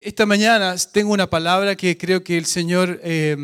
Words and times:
Esta 0.00 0.26
mañana 0.26 0.76
tengo 0.92 1.12
una 1.12 1.28
palabra 1.28 1.74
que 1.74 1.98
creo 1.98 2.22
que 2.22 2.38
el 2.38 2.46
Señor 2.46 3.00
eh, 3.02 3.36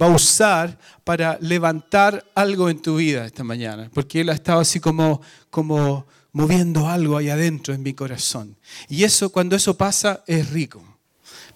va 0.00 0.06
a 0.06 0.14
usar 0.14 0.78
para 1.04 1.36
levantar 1.42 2.24
algo 2.34 2.70
en 2.70 2.80
tu 2.80 2.96
vida 2.96 3.26
esta 3.26 3.44
mañana, 3.44 3.90
porque 3.92 4.22
Él 4.22 4.30
ha 4.30 4.32
estado 4.32 4.60
así 4.60 4.80
como, 4.80 5.20
como 5.50 6.06
moviendo 6.32 6.88
algo 6.88 7.18
ahí 7.18 7.28
adentro 7.28 7.74
en 7.74 7.82
mi 7.82 7.92
corazón. 7.92 8.56
Y 8.88 9.04
eso, 9.04 9.28
cuando 9.28 9.54
eso 9.54 9.76
pasa, 9.76 10.24
es 10.26 10.48
rico, 10.48 10.82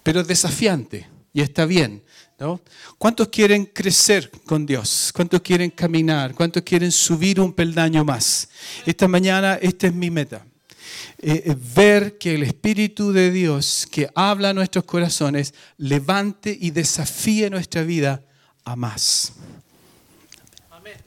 pero 0.03 0.21
es 0.21 0.27
desafiante 0.27 1.09
y 1.33 1.41
está 1.41 1.65
bien. 1.65 2.03
¿no? 2.37 2.61
¿Cuántos 2.99 3.29
quieren 3.29 3.65
crecer 3.65 4.29
con 4.45 4.67
Dios? 4.67 5.11
¿Cuántos 5.15 5.41
quieren 5.41 5.71
caminar? 5.71 6.35
¿Cuántos 6.35 6.61
quieren 6.61 6.91
subir 6.91 7.39
un 7.39 7.53
peldaño 7.53 8.05
más? 8.05 8.49
Esta 8.85 9.07
mañana, 9.07 9.55
esta 9.55 9.87
es 9.87 9.95
mi 9.95 10.11
meta. 10.11 10.45
Eh, 11.19 11.43
eh, 11.45 11.55
ver 11.75 12.17
que 12.17 12.35
el 12.35 12.43
Espíritu 12.43 13.11
de 13.11 13.31
Dios 13.31 13.87
que 13.89 14.09
habla 14.15 14.49
a 14.49 14.53
nuestros 14.53 14.85
corazones 14.85 15.53
levante 15.77 16.55
y 16.59 16.71
desafíe 16.71 17.49
nuestra 17.49 17.83
vida 17.83 18.23
a 18.63 18.75
más. 18.75 19.33
Amén. 20.69 20.97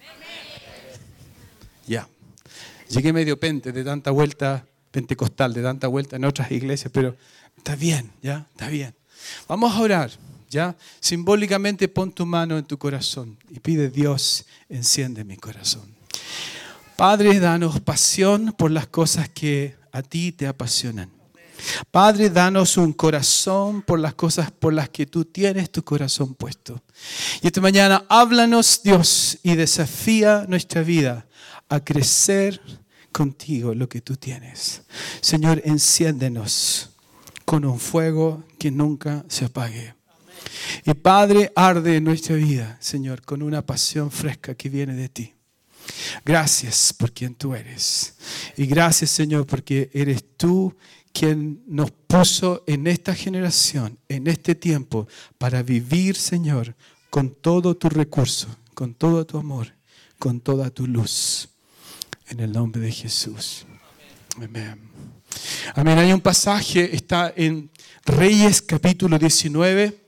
Ya. 1.86 2.08
Llegué 2.88 3.12
medio 3.12 3.38
pente 3.38 3.72
de 3.72 3.84
tanta 3.84 4.10
vuelta 4.10 4.66
pentecostal, 4.90 5.52
de 5.52 5.62
tanta 5.62 5.86
vuelta 5.88 6.16
en 6.16 6.24
otras 6.24 6.50
iglesias, 6.50 6.90
pero 6.92 7.16
está 7.56 7.76
bien, 7.76 8.10
ya, 8.22 8.46
está 8.50 8.68
bien. 8.68 8.94
Vamos 9.46 9.74
a 9.74 9.80
orar, 9.80 10.10
ya. 10.48 10.76
Simbólicamente 11.00 11.88
pon 11.88 12.12
tu 12.12 12.24
mano 12.24 12.56
en 12.56 12.64
tu 12.64 12.78
corazón 12.78 13.38
y 13.50 13.60
pide 13.60 13.90
Dios, 13.90 14.46
enciende 14.68 15.24
mi 15.24 15.36
corazón. 15.36 15.97
Padre, 16.98 17.38
danos 17.38 17.78
pasión 17.78 18.52
por 18.58 18.72
las 18.72 18.88
cosas 18.88 19.28
que 19.28 19.76
a 19.92 20.02
ti 20.02 20.32
te 20.32 20.48
apasionan. 20.48 21.08
Padre, 21.92 22.28
danos 22.28 22.76
un 22.76 22.92
corazón 22.92 23.82
por 23.82 24.00
las 24.00 24.14
cosas 24.14 24.50
por 24.50 24.72
las 24.72 24.88
que 24.88 25.06
tú 25.06 25.24
tienes 25.24 25.70
tu 25.70 25.84
corazón 25.84 26.34
puesto. 26.34 26.82
Y 27.40 27.46
esta 27.46 27.60
mañana 27.60 28.04
háblanos, 28.08 28.80
Dios, 28.82 29.38
y 29.44 29.54
desafía 29.54 30.44
nuestra 30.48 30.82
vida 30.82 31.28
a 31.68 31.78
crecer 31.78 32.60
contigo 33.12 33.76
lo 33.76 33.88
que 33.88 34.00
tú 34.00 34.16
tienes. 34.16 34.82
Señor, 35.20 35.62
enciéndenos 35.64 36.90
con 37.44 37.64
un 37.64 37.78
fuego 37.78 38.42
que 38.58 38.72
nunca 38.72 39.24
se 39.28 39.44
apague. 39.44 39.94
Y 40.84 40.94
Padre, 40.94 41.52
arde 41.54 41.98
en 41.98 42.02
nuestra 42.02 42.34
vida, 42.34 42.76
Señor, 42.80 43.22
con 43.22 43.40
una 43.42 43.64
pasión 43.64 44.10
fresca 44.10 44.56
que 44.56 44.68
viene 44.68 44.94
de 44.94 45.08
ti. 45.08 45.37
Gracias 46.24 46.92
por 46.92 47.12
quien 47.12 47.34
tú 47.34 47.54
eres. 47.54 48.14
Y 48.56 48.66
gracias, 48.66 49.10
Señor, 49.10 49.46
porque 49.46 49.90
eres 49.92 50.24
tú 50.36 50.74
quien 51.12 51.62
nos 51.66 51.90
puso 51.90 52.62
en 52.66 52.86
esta 52.86 53.14
generación, 53.14 53.98
en 54.08 54.26
este 54.26 54.54
tiempo, 54.54 55.08
para 55.38 55.62
vivir, 55.62 56.16
Señor, 56.16 56.74
con 57.10 57.30
todo 57.30 57.76
tu 57.76 57.88
recurso, 57.88 58.48
con 58.74 58.94
todo 58.94 59.26
tu 59.26 59.38
amor, 59.38 59.74
con 60.18 60.40
toda 60.40 60.70
tu 60.70 60.86
luz. 60.86 61.48
En 62.28 62.40
el 62.40 62.52
nombre 62.52 62.82
de 62.82 62.92
Jesús. 62.92 63.64
Amén. 64.36 64.78
Amén. 65.74 65.98
Hay 65.98 66.12
un 66.12 66.20
pasaje, 66.20 66.94
está 66.94 67.32
en 67.34 67.70
Reyes 68.04 68.62
capítulo 68.62 69.18
19. 69.18 69.98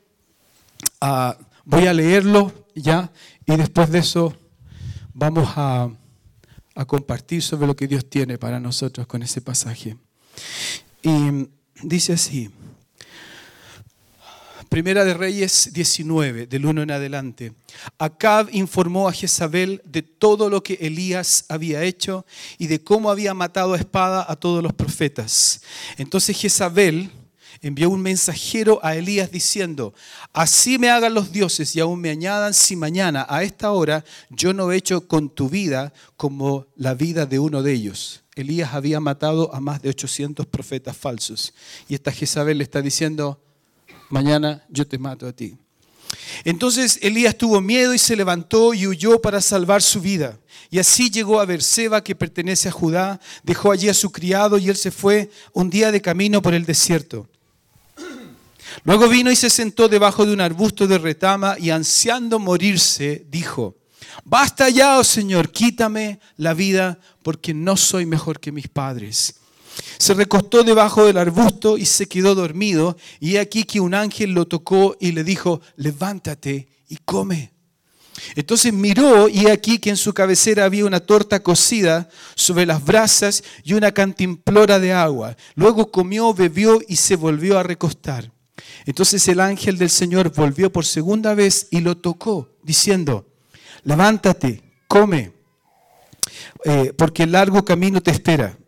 Ah, 1.01 1.37
voy 1.65 1.87
a 1.87 1.93
leerlo 1.93 2.53
ya 2.75 3.11
y 3.47 3.57
después 3.57 3.91
de 3.91 3.99
eso 4.01 4.37
vamos 5.21 5.53
a, 5.55 5.91
compartir 6.87 7.43
sobre 7.43 7.67
lo 7.67 7.77
que 7.77 7.87
Dios 7.87 8.09
tiene 8.09 8.39
para 8.39 8.59
nosotros 8.59 9.07
con 9.07 9.23
ese 9.23 9.43
pasaje. 9.43 9.99
Y 11.03 11.47
dice 11.83 12.15
así, 12.15 12.51
Primera 14.71 15.05
de 15.05 15.13
Reyes 15.13 15.75
19, 15.75 16.47
del 16.47 16.65
1 16.65 16.83
en 16.83 16.91
adelante. 16.91 17.53
Acab 17.99 18.49
informó 18.53 19.09
a 19.09 19.13
Jezabel 19.13 19.83
de 19.85 20.01
todo 20.01 20.49
lo 20.49 20.63
que 20.63 20.79
Elías 20.81 21.45
había 21.51 21.83
hecho 21.83 22.25
y 22.57 22.69
de 22.69 22.83
cómo 22.83 23.11
había 23.11 23.35
matado 23.35 23.75
a 23.75 23.79
espada 23.79 24.25
a 24.27 24.37
todos 24.37 24.63
los 24.63 24.73
profetas. 24.73 25.61
Entonces 25.99 26.41
Jezabel 26.41 27.11
envió 27.63 27.91
un 27.91 28.01
mensajero 28.01 28.81
a 28.83 28.97
Elías 28.97 29.31
diciendo, 29.31 29.95
así 30.33 30.79
me 30.79 30.91
hagan 30.91 31.15
los 31.15 31.33
dioses 31.33 31.75
y 31.77 31.81
aún 31.81 32.01
me 32.01 32.11
añadan 32.11 32.55
si 32.55 32.77
mañana 32.77 33.27
a 33.29 33.43
esta 33.43 33.73
hora 33.73 34.05
yo 34.31 34.53
no 34.55 34.73
he 34.73 34.77
hecho 34.77 35.07
con 35.07 35.29
tu 35.29 35.49
vida 35.49 35.93
como 36.17 36.67
la 36.77 36.95
vida 36.95 37.27
de 37.27 37.39
uno 37.39 37.63
de 37.63 37.73
ellos. 37.73 38.23
Elías 38.35 38.73
había 38.75 39.01
matado 39.01 39.55
a 39.55 39.61
más 39.61 39.83
de 39.83 39.91
800 39.91 40.47
profetas 40.47 40.97
falsos. 40.97 41.53
Y 41.89 41.95
esta 41.95 42.13
Jezabel 42.13 42.59
le 42.59 42.65
está 42.65 42.81
diciendo, 42.81 43.43
mañana 44.09 44.65
yo 44.71 44.87
te 44.87 44.99
mato 44.99 45.27
a 45.27 45.33
ti. 45.33 45.57
Entonces 46.45 46.99
Elías 47.03 47.37
tuvo 47.37 47.61
miedo 47.61 47.95
y 47.95 47.99
se 47.99 48.17
levantó 48.17 48.75
y 48.75 48.87
huyó 48.87 49.21
para 49.21 49.41
salvar 49.41 49.83
su 49.83 50.01
vida. 50.01 50.39
Y 50.71 50.79
así 50.79 51.11
llegó 51.11 51.41
a 51.41 51.45
Berseba, 51.45 52.03
que 52.03 52.15
pertenece 52.15 52.69
a 52.69 52.73
Judá, 52.73 53.21
dejó 53.43 53.73
allí 53.73 53.89
a 53.89 53.95
su 53.95 54.11
criado 54.11 54.59
y 54.59 54.69
él 54.69 54.77
se 54.77 54.91
fue 54.91 55.31
un 55.53 55.69
día 55.69 55.93
de 55.93 56.01
camino 56.01 56.41
por 56.41 56.55
el 56.55 56.65
desierto. 56.65 57.29
Luego 58.85 59.09
vino 59.09 59.31
y 59.31 59.37
se 59.37 59.51
sentó 59.51 59.89
debajo 59.89 60.27
de 60.27 60.33
un 60.33 60.41
arbusto 60.41 60.87
de 60.87 60.99
retama 60.99 61.57
y 61.59 61.71
ansiando 61.71 62.39
morirse, 62.39 63.25
dijo, 63.29 63.77
Basta 64.25 64.69
ya, 64.69 64.99
oh 64.99 65.05
Señor, 65.05 65.51
quítame 65.51 66.21
la 66.37 66.55
vida 66.55 66.99
porque 67.23 67.55
no 67.55 67.77
soy 67.77 68.07
mejor 68.07 68.41
que 68.41 68.53
mis 68.53 68.69
padres. 68.69 69.37
Se 69.99 70.15
recostó 70.15 70.63
debajo 70.63 71.05
del 71.05 71.19
arbusto 71.19 71.79
y 71.79 71.87
se 71.87 72.07
quedó 72.07 72.35
dormido, 72.35 72.97
y 73.19 73.37
aquí 73.37 73.65
que 73.65 73.81
un 73.81 73.95
ángel 73.95 74.33
lo 74.33 74.47
tocó 74.47 74.97
y 75.01 75.13
le 75.13 75.25
dijo, 75.25 75.61
levántate 75.77 76.69
y 76.89 76.97
come. 77.05 77.53
Entonces 78.35 78.73
miró 78.73 79.29
y 79.29 79.47
aquí 79.47 79.79
que 79.79 79.91
en 79.91 79.97
su 79.97 80.13
cabecera 80.13 80.65
había 80.65 80.85
una 80.85 81.01
torta 81.01 81.43
cocida 81.43 82.09
sobre 82.35 82.67
las 82.67 82.85
brasas 82.85 83.43
y 83.65 83.73
una 83.73 83.93
cantimplora 83.93 84.79
de 84.79 84.93
agua. 84.93 85.37
Luego 85.55 85.91
comió, 85.91 86.35
bebió 86.35 86.81
y 86.87 86.97
se 86.97 87.17
volvió 87.17 87.59
a 87.59 87.63
recostar. 87.63 88.31
Entonces 88.87 89.27
el 89.29 89.41
ángel 89.41 89.79
del 89.79 89.91
Señor 89.91 90.33
volvió 90.35 90.73
por 90.73 90.85
segunda 90.85 91.35
vez 91.35 91.69
y 91.71 91.81
lo 91.81 91.97
tocó, 91.97 92.57
diciendo, 92.63 93.27
levántate, 93.85 94.63
come, 94.89 95.33
eh, 96.65 96.93
porque 96.97 97.25
el 97.25 97.33
largo 97.33 97.65
camino 97.65 98.01
te 98.01 98.11
espera. 98.11 98.59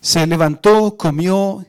Se 0.00 0.26
levantó, 0.26 0.96
comió 0.96 1.66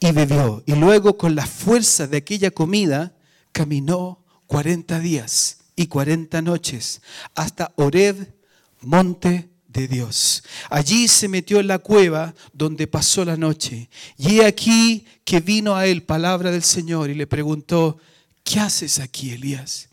y 0.00 0.12
bebió. 0.12 0.62
Y 0.66 0.74
luego 0.74 1.16
con 1.16 1.34
la 1.34 1.46
fuerza 1.46 2.06
de 2.06 2.18
aquella 2.18 2.50
comida 2.50 3.14
caminó 3.52 4.24
40 4.46 4.98
días 5.00 5.58
y 5.76 5.86
40 5.86 6.42
noches 6.42 7.02
hasta 7.34 7.72
Oreb, 7.76 8.34
monte 8.80 9.48
Dios. 9.86 10.42
Allí 10.70 11.06
se 11.06 11.28
metió 11.28 11.60
en 11.60 11.68
la 11.68 11.78
cueva 11.78 12.34
donde 12.52 12.86
pasó 12.86 13.24
la 13.24 13.36
noche. 13.36 13.88
Y 14.16 14.40
he 14.40 14.46
aquí 14.46 15.06
que 15.24 15.40
vino 15.40 15.76
a 15.76 15.86
él 15.86 16.02
palabra 16.02 16.50
del 16.50 16.62
Señor 16.62 17.10
y 17.10 17.14
le 17.14 17.26
preguntó, 17.26 17.98
¿qué 18.42 18.60
haces 18.60 18.98
aquí, 18.98 19.30
Elías? 19.30 19.88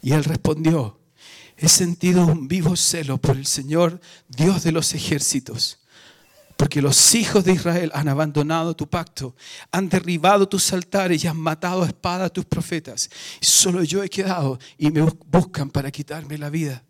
Y 0.00 0.12
él 0.12 0.24
respondió, 0.24 0.98
he 1.56 1.68
sentido 1.68 2.26
un 2.26 2.48
vivo 2.48 2.76
celo 2.76 3.18
por 3.18 3.36
el 3.36 3.46
Señor, 3.46 4.00
Dios 4.28 4.62
de 4.62 4.72
los 4.72 4.94
ejércitos. 4.94 5.78
Porque 6.56 6.80
los 6.80 7.14
hijos 7.14 7.44
de 7.44 7.54
Israel 7.54 7.90
han 7.94 8.08
abandonado 8.08 8.76
tu 8.76 8.88
pacto, 8.88 9.34
han 9.72 9.88
derribado 9.88 10.48
tus 10.48 10.72
altares 10.72 11.24
y 11.24 11.26
han 11.26 11.36
matado 11.36 11.82
a 11.82 11.86
espada 11.86 12.26
a 12.26 12.30
tus 12.30 12.44
profetas. 12.44 13.10
Y 13.40 13.46
solo 13.46 13.82
yo 13.82 14.02
he 14.04 14.08
quedado 14.08 14.58
y 14.78 14.90
me 14.90 15.02
buscan 15.26 15.70
para 15.70 15.90
quitarme 15.90 16.38
la 16.38 16.50
vida. 16.50 16.84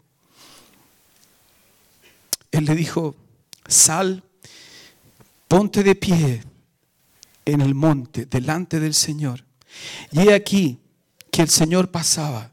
Él 2.52 2.66
le 2.66 2.76
dijo, 2.76 3.16
sal, 3.66 4.22
ponte 5.48 5.82
de 5.82 5.94
pie 5.94 6.42
en 7.44 7.60
el 7.60 7.74
monte 7.74 8.26
delante 8.26 8.78
del 8.78 8.94
Señor. 8.94 9.44
Y 10.12 10.20
he 10.20 10.34
aquí 10.34 10.78
que 11.30 11.42
el 11.42 11.48
Señor 11.48 11.90
pasaba. 11.90 12.52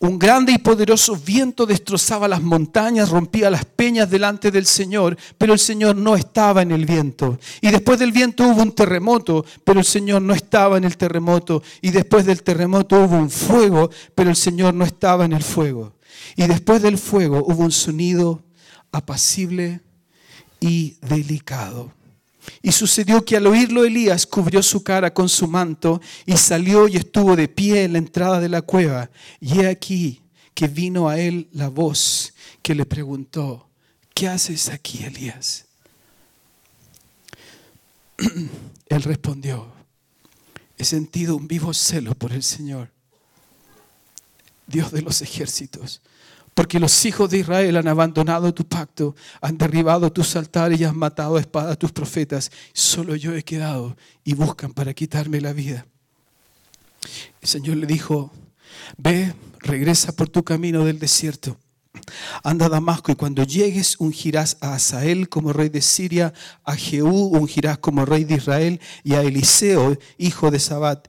Un 0.00 0.18
grande 0.18 0.52
y 0.52 0.58
poderoso 0.58 1.16
viento 1.16 1.66
destrozaba 1.66 2.26
las 2.28 2.42
montañas, 2.42 3.08
rompía 3.08 3.48
las 3.48 3.64
peñas 3.64 4.10
delante 4.10 4.50
del 4.50 4.66
Señor, 4.66 5.16
pero 5.38 5.52
el 5.52 5.58
Señor 5.58 5.96
no 5.96 6.16
estaba 6.16 6.62
en 6.62 6.72
el 6.72 6.84
viento. 6.84 7.38
Y 7.60 7.70
después 7.70 7.98
del 7.98 8.12
viento 8.12 8.46
hubo 8.48 8.62
un 8.62 8.72
terremoto, 8.72 9.44
pero 9.64 9.80
el 9.80 9.86
Señor 9.86 10.20
no 10.20 10.34
estaba 10.34 10.78
en 10.78 10.84
el 10.84 10.96
terremoto. 10.96 11.62
Y 11.80 11.90
después 11.90 12.26
del 12.26 12.42
terremoto 12.42 13.04
hubo 13.04 13.16
un 13.16 13.30
fuego, 13.30 13.90
pero 14.14 14.30
el 14.30 14.36
Señor 14.36 14.74
no 14.74 14.84
estaba 14.84 15.24
en 15.24 15.32
el 15.32 15.42
fuego. 15.42 15.94
Y 16.36 16.46
después 16.46 16.82
del 16.82 16.98
fuego 16.98 17.44
hubo 17.46 17.62
un 17.62 17.72
sonido 17.72 18.42
apacible 18.92 19.80
y 20.60 20.96
delicado. 21.00 21.92
Y 22.60 22.72
sucedió 22.72 23.24
que 23.24 23.36
al 23.36 23.46
oírlo 23.46 23.84
Elías 23.84 24.26
cubrió 24.26 24.62
su 24.62 24.82
cara 24.82 25.12
con 25.12 25.28
su 25.28 25.46
manto 25.46 26.00
y 26.26 26.36
salió 26.36 26.88
y 26.88 26.96
estuvo 26.96 27.36
de 27.36 27.48
pie 27.48 27.84
en 27.84 27.92
la 27.92 27.98
entrada 27.98 28.40
de 28.40 28.48
la 28.48 28.62
cueva. 28.62 29.10
Y 29.40 29.60
he 29.60 29.68
aquí 29.68 30.22
que 30.54 30.68
vino 30.68 31.08
a 31.08 31.18
él 31.18 31.48
la 31.52 31.68
voz 31.68 32.34
que 32.60 32.74
le 32.74 32.84
preguntó, 32.84 33.68
¿qué 34.14 34.28
haces 34.28 34.68
aquí, 34.68 35.04
Elías? 35.04 35.66
Él 38.88 39.02
respondió, 39.02 39.72
he 40.76 40.84
sentido 40.84 41.36
un 41.36 41.48
vivo 41.48 41.72
celo 41.72 42.14
por 42.14 42.32
el 42.32 42.42
Señor, 42.42 42.90
Dios 44.66 44.92
de 44.92 45.02
los 45.02 45.22
ejércitos, 45.22 46.02
porque 46.54 46.78
los 46.78 47.04
hijos 47.04 47.30
de 47.30 47.38
Israel 47.38 47.76
han 47.76 47.88
abandonado 47.88 48.52
tu 48.52 48.66
pacto, 48.66 49.14
han 49.40 49.56
derribado 49.56 50.12
tus 50.12 50.36
altares 50.36 50.80
y 50.80 50.84
han 50.84 50.96
matado 50.96 51.36
a 51.36 51.40
espada 51.40 51.72
a 51.72 51.76
tus 51.76 51.92
profetas. 51.92 52.50
Solo 52.72 53.16
yo 53.16 53.34
he 53.34 53.42
quedado 53.42 53.96
y 54.24 54.34
buscan 54.34 54.72
para 54.72 54.92
quitarme 54.92 55.40
la 55.40 55.52
vida. 55.52 55.86
El 57.40 57.48
Señor 57.48 57.78
le 57.78 57.86
dijo, 57.86 58.30
ve, 58.96 59.34
regresa 59.60 60.12
por 60.12 60.28
tu 60.28 60.44
camino 60.44 60.84
del 60.84 60.98
desierto. 60.98 61.56
Anda 62.42 62.66
a 62.66 62.70
Damasco 62.70 63.12
y 63.12 63.16
cuando 63.16 63.44
llegues 63.44 63.96
ungirás 63.98 64.56
a 64.60 64.74
Asael 64.74 65.28
como 65.28 65.52
rey 65.52 65.68
de 65.68 65.82
Siria, 65.82 66.32
a 66.64 66.74
Jehú 66.74 67.36
ungirás 67.36 67.78
como 67.78 68.04
rey 68.06 68.24
de 68.24 68.36
Israel 68.36 68.80
y 69.04 69.14
a 69.14 69.22
Eliseo, 69.22 69.98
hijo 70.16 70.50
de 70.50 70.58
Sabat, 70.58 71.08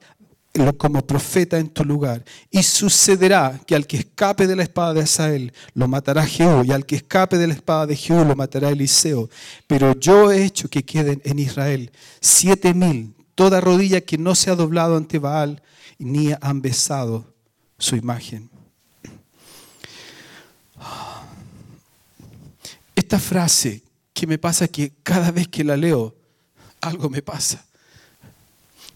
como 0.78 1.04
profeta 1.04 1.58
en 1.58 1.68
tu 1.68 1.84
lugar. 1.84 2.24
Y 2.50 2.62
sucederá 2.62 3.60
que 3.66 3.74
al 3.74 3.86
que 3.86 3.96
escape 3.96 4.46
de 4.46 4.54
la 4.54 4.62
espada 4.62 4.94
de 4.94 5.02
Asael 5.02 5.52
lo 5.74 5.88
matará 5.88 6.24
Jehú 6.24 6.64
y 6.64 6.72
al 6.72 6.86
que 6.86 6.96
escape 6.96 7.38
de 7.38 7.48
la 7.48 7.54
espada 7.54 7.86
de 7.86 7.96
Jehú 7.96 8.24
lo 8.24 8.36
matará 8.36 8.70
Eliseo. 8.70 9.28
Pero 9.66 9.98
yo 9.98 10.30
he 10.30 10.44
hecho 10.44 10.68
que 10.68 10.84
queden 10.84 11.20
en 11.24 11.40
Israel 11.40 11.90
siete 12.20 12.72
mil, 12.72 13.14
toda 13.34 13.60
rodilla 13.60 14.00
que 14.00 14.16
no 14.16 14.34
se 14.34 14.50
ha 14.50 14.54
doblado 14.54 14.96
ante 14.96 15.18
Baal 15.18 15.60
ni 15.98 16.32
han 16.40 16.62
besado 16.62 17.34
su 17.78 17.96
imagen. 17.96 18.48
Esta 22.94 23.18
frase 23.18 23.82
que 24.12 24.26
me 24.28 24.38
pasa 24.38 24.68
que 24.68 24.92
cada 25.02 25.32
vez 25.32 25.48
que 25.48 25.64
la 25.64 25.76
leo, 25.76 26.14
algo 26.80 27.10
me 27.10 27.22
pasa. 27.22 27.66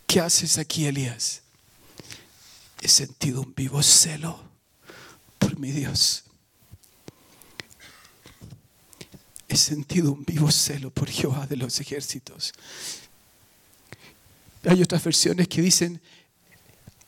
¿Qué 0.06 0.20
haces 0.20 0.56
aquí, 0.56 0.86
Elías? 0.86 1.42
He 2.80 2.88
sentido 2.88 3.42
un 3.42 3.54
vivo 3.54 3.82
celo 3.82 4.38
por 5.38 5.58
mi 5.58 5.70
Dios. 5.72 6.24
He 9.48 9.56
sentido 9.56 10.12
un 10.12 10.24
vivo 10.24 10.50
celo 10.50 10.90
por 10.90 11.08
Jehová 11.08 11.46
de 11.46 11.56
los 11.56 11.80
ejércitos. 11.80 12.52
Hay 14.64 14.82
otras 14.82 15.02
versiones 15.02 15.48
que 15.48 15.62
dicen, 15.62 16.00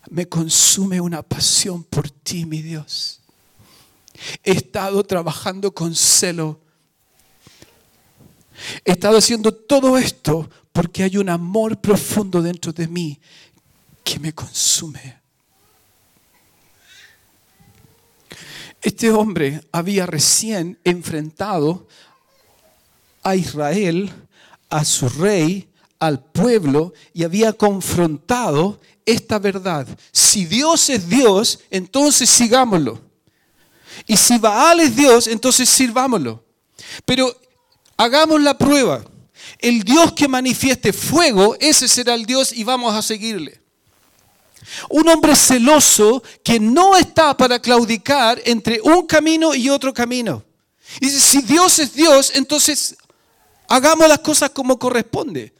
me 0.08 0.26
consume 0.26 1.00
una 1.00 1.22
pasión 1.22 1.84
por 1.84 2.10
ti, 2.10 2.46
mi 2.46 2.62
Dios. 2.62 3.20
He 4.42 4.52
estado 4.52 5.04
trabajando 5.04 5.72
con 5.72 5.94
celo. 5.94 6.60
He 8.84 8.92
estado 8.92 9.18
haciendo 9.18 9.52
todo 9.52 9.98
esto 9.98 10.48
porque 10.72 11.02
hay 11.02 11.16
un 11.16 11.28
amor 11.28 11.80
profundo 11.80 12.42
dentro 12.42 12.72
de 12.72 12.88
mí 12.88 13.20
que 14.02 14.18
me 14.18 14.32
consume. 14.32 15.19
Este 18.82 19.10
hombre 19.10 19.60
había 19.72 20.06
recién 20.06 20.78
enfrentado 20.84 21.86
a 23.22 23.36
Israel, 23.36 24.10
a 24.70 24.84
su 24.84 25.08
rey, 25.08 25.68
al 25.98 26.24
pueblo 26.24 26.94
y 27.12 27.24
había 27.24 27.52
confrontado 27.52 28.80
esta 29.04 29.38
verdad. 29.38 29.86
Si 30.12 30.46
Dios 30.46 30.88
es 30.88 31.08
Dios, 31.08 31.60
entonces 31.70 32.30
sigámoslo. 32.30 33.00
Y 34.06 34.16
si 34.16 34.38
Baal 34.38 34.80
es 34.80 34.96
Dios, 34.96 35.26
entonces 35.26 35.68
sirvámoslo. 35.68 36.42
Pero 37.04 37.38
hagamos 37.98 38.40
la 38.40 38.56
prueba. 38.56 39.04
El 39.58 39.82
Dios 39.82 40.12
que 40.12 40.26
manifieste 40.26 40.92
fuego, 40.92 41.54
ese 41.60 41.86
será 41.86 42.14
el 42.14 42.24
Dios 42.24 42.52
y 42.52 42.64
vamos 42.64 42.94
a 42.94 43.02
seguirle. 43.02 43.59
Un 44.88 45.08
hombre 45.08 45.34
celoso 45.36 46.22
que 46.42 46.60
no 46.60 46.96
está 46.96 47.36
para 47.36 47.58
claudicar 47.58 48.40
entre 48.44 48.80
un 48.80 49.06
camino 49.06 49.54
y 49.54 49.68
otro 49.68 49.92
camino. 49.92 50.44
Y 51.00 51.06
dice, 51.06 51.20
si 51.20 51.42
Dios 51.42 51.78
es 51.78 51.92
Dios, 51.92 52.32
entonces 52.34 52.96
hagamos 53.68 54.08
las 54.08 54.20
cosas 54.20 54.50
como 54.50 54.78
corresponde. 54.78 55.52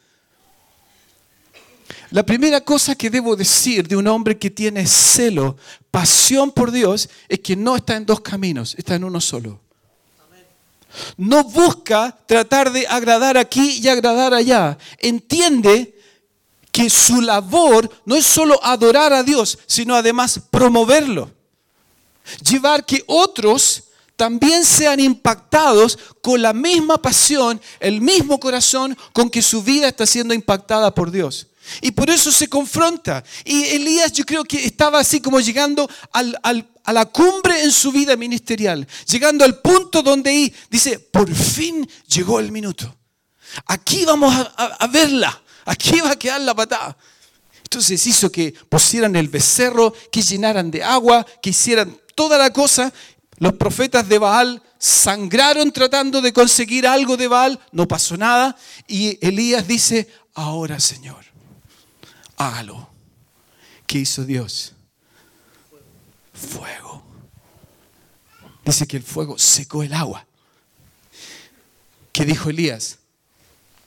La 2.10 2.24
primera 2.24 2.60
cosa 2.60 2.96
que 2.96 3.08
debo 3.08 3.36
decir 3.36 3.86
de 3.86 3.96
un 3.96 4.08
hombre 4.08 4.36
que 4.36 4.50
tiene 4.50 4.84
celo, 4.86 5.56
pasión 5.92 6.50
por 6.50 6.72
Dios, 6.72 7.08
es 7.28 7.38
que 7.38 7.54
no 7.54 7.76
está 7.76 7.96
en 7.96 8.04
dos 8.04 8.20
caminos, 8.20 8.74
está 8.76 8.96
en 8.96 9.04
uno 9.04 9.20
solo. 9.20 9.60
No 11.16 11.44
busca 11.44 12.18
tratar 12.26 12.72
de 12.72 12.84
agradar 12.88 13.38
aquí 13.38 13.78
y 13.80 13.86
agradar 13.86 14.34
allá. 14.34 14.76
Entiende 14.98 15.99
que 16.72 16.88
su 16.90 17.20
labor 17.20 17.90
no 18.04 18.16
es 18.16 18.26
solo 18.26 18.58
adorar 18.62 19.12
a 19.12 19.22
Dios, 19.22 19.58
sino 19.66 19.94
además 19.94 20.40
promoverlo. 20.50 21.30
Llevar 22.48 22.84
que 22.84 23.02
otros 23.06 23.84
también 24.16 24.64
sean 24.64 25.00
impactados 25.00 25.98
con 26.22 26.42
la 26.42 26.52
misma 26.52 27.00
pasión, 27.00 27.60
el 27.80 28.00
mismo 28.00 28.38
corazón 28.38 28.96
con 29.12 29.30
que 29.30 29.40
su 29.40 29.62
vida 29.62 29.88
está 29.88 30.04
siendo 30.04 30.34
impactada 30.34 30.94
por 30.94 31.10
Dios. 31.10 31.46
Y 31.80 31.92
por 31.92 32.10
eso 32.10 32.30
se 32.30 32.48
confronta. 32.48 33.24
Y 33.44 33.64
Elías 33.64 34.12
yo 34.12 34.24
creo 34.24 34.44
que 34.44 34.64
estaba 34.64 34.98
así 34.98 35.20
como 35.20 35.40
llegando 35.40 35.88
a 36.12 36.92
la 36.92 37.04
cumbre 37.06 37.62
en 37.62 37.72
su 37.72 37.92
vida 37.92 38.16
ministerial, 38.16 38.86
llegando 39.08 39.44
al 39.44 39.58
punto 39.60 40.02
donde 40.02 40.52
dice, 40.68 40.98
por 40.98 41.32
fin 41.34 41.88
llegó 42.06 42.40
el 42.40 42.52
minuto. 42.52 42.94
Aquí 43.66 44.04
vamos 44.04 44.34
a, 44.34 44.64
a 44.64 44.86
verla, 44.86 45.42
aquí 45.70 46.00
va 46.00 46.12
a 46.12 46.16
quedar 46.16 46.40
la 46.40 46.54
patada. 46.54 46.96
Entonces 47.62 48.04
hizo 48.04 48.30
que 48.32 48.52
pusieran 48.68 49.14
el 49.14 49.28
becerro, 49.28 49.94
que 50.10 50.22
llenaran 50.22 50.70
de 50.70 50.82
agua, 50.82 51.24
que 51.40 51.50
hicieran 51.50 51.96
toda 52.16 52.36
la 52.36 52.52
cosa. 52.52 52.92
Los 53.38 53.54
profetas 53.54 54.08
de 54.08 54.18
Baal 54.18 54.62
sangraron 54.78 55.70
tratando 55.70 56.20
de 56.20 56.32
conseguir 56.32 56.86
algo 56.86 57.16
de 57.16 57.28
Baal, 57.28 57.60
no 57.70 57.86
pasó 57.86 58.16
nada. 58.16 58.56
Y 58.88 59.24
Elías 59.24 59.68
dice, 59.68 60.08
ahora 60.34 60.80
Señor, 60.80 61.24
hágalo. 62.36 62.90
¿Qué 63.86 63.98
hizo 63.98 64.24
Dios? 64.24 64.72
Fuego. 66.34 67.04
Dice 68.64 68.86
que 68.86 68.96
el 68.96 69.02
fuego 69.04 69.38
secó 69.38 69.84
el 69.84 69.92
agua. 69.92 70.26
¿Qué 72.12 72.24
dijo 72.24 72.50
Elías? 72.50 72.98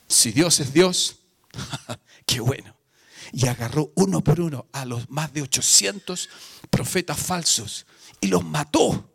Si 0.07 0.31
Dios 0.31 0.59
es 0.61 0.73
Dios, 0.73 1.17
qué 2.25 2.39
bueno. 2.39 2.75
Y 3.31 3.47
agarró 3.47 3.91
uno 3.95 4.23
por 4.23 4.39
uno 4.39 4.67
a 4.71 4.85
los 4.85 5.09
más 5.09 5.33
de 5.33 5.41
800 5.41 6.29
profetas 6.69 7.17
falsos 7.17 7.85
y 8.19 8.27
los 8.27 8.43
mató. 8.43 9.09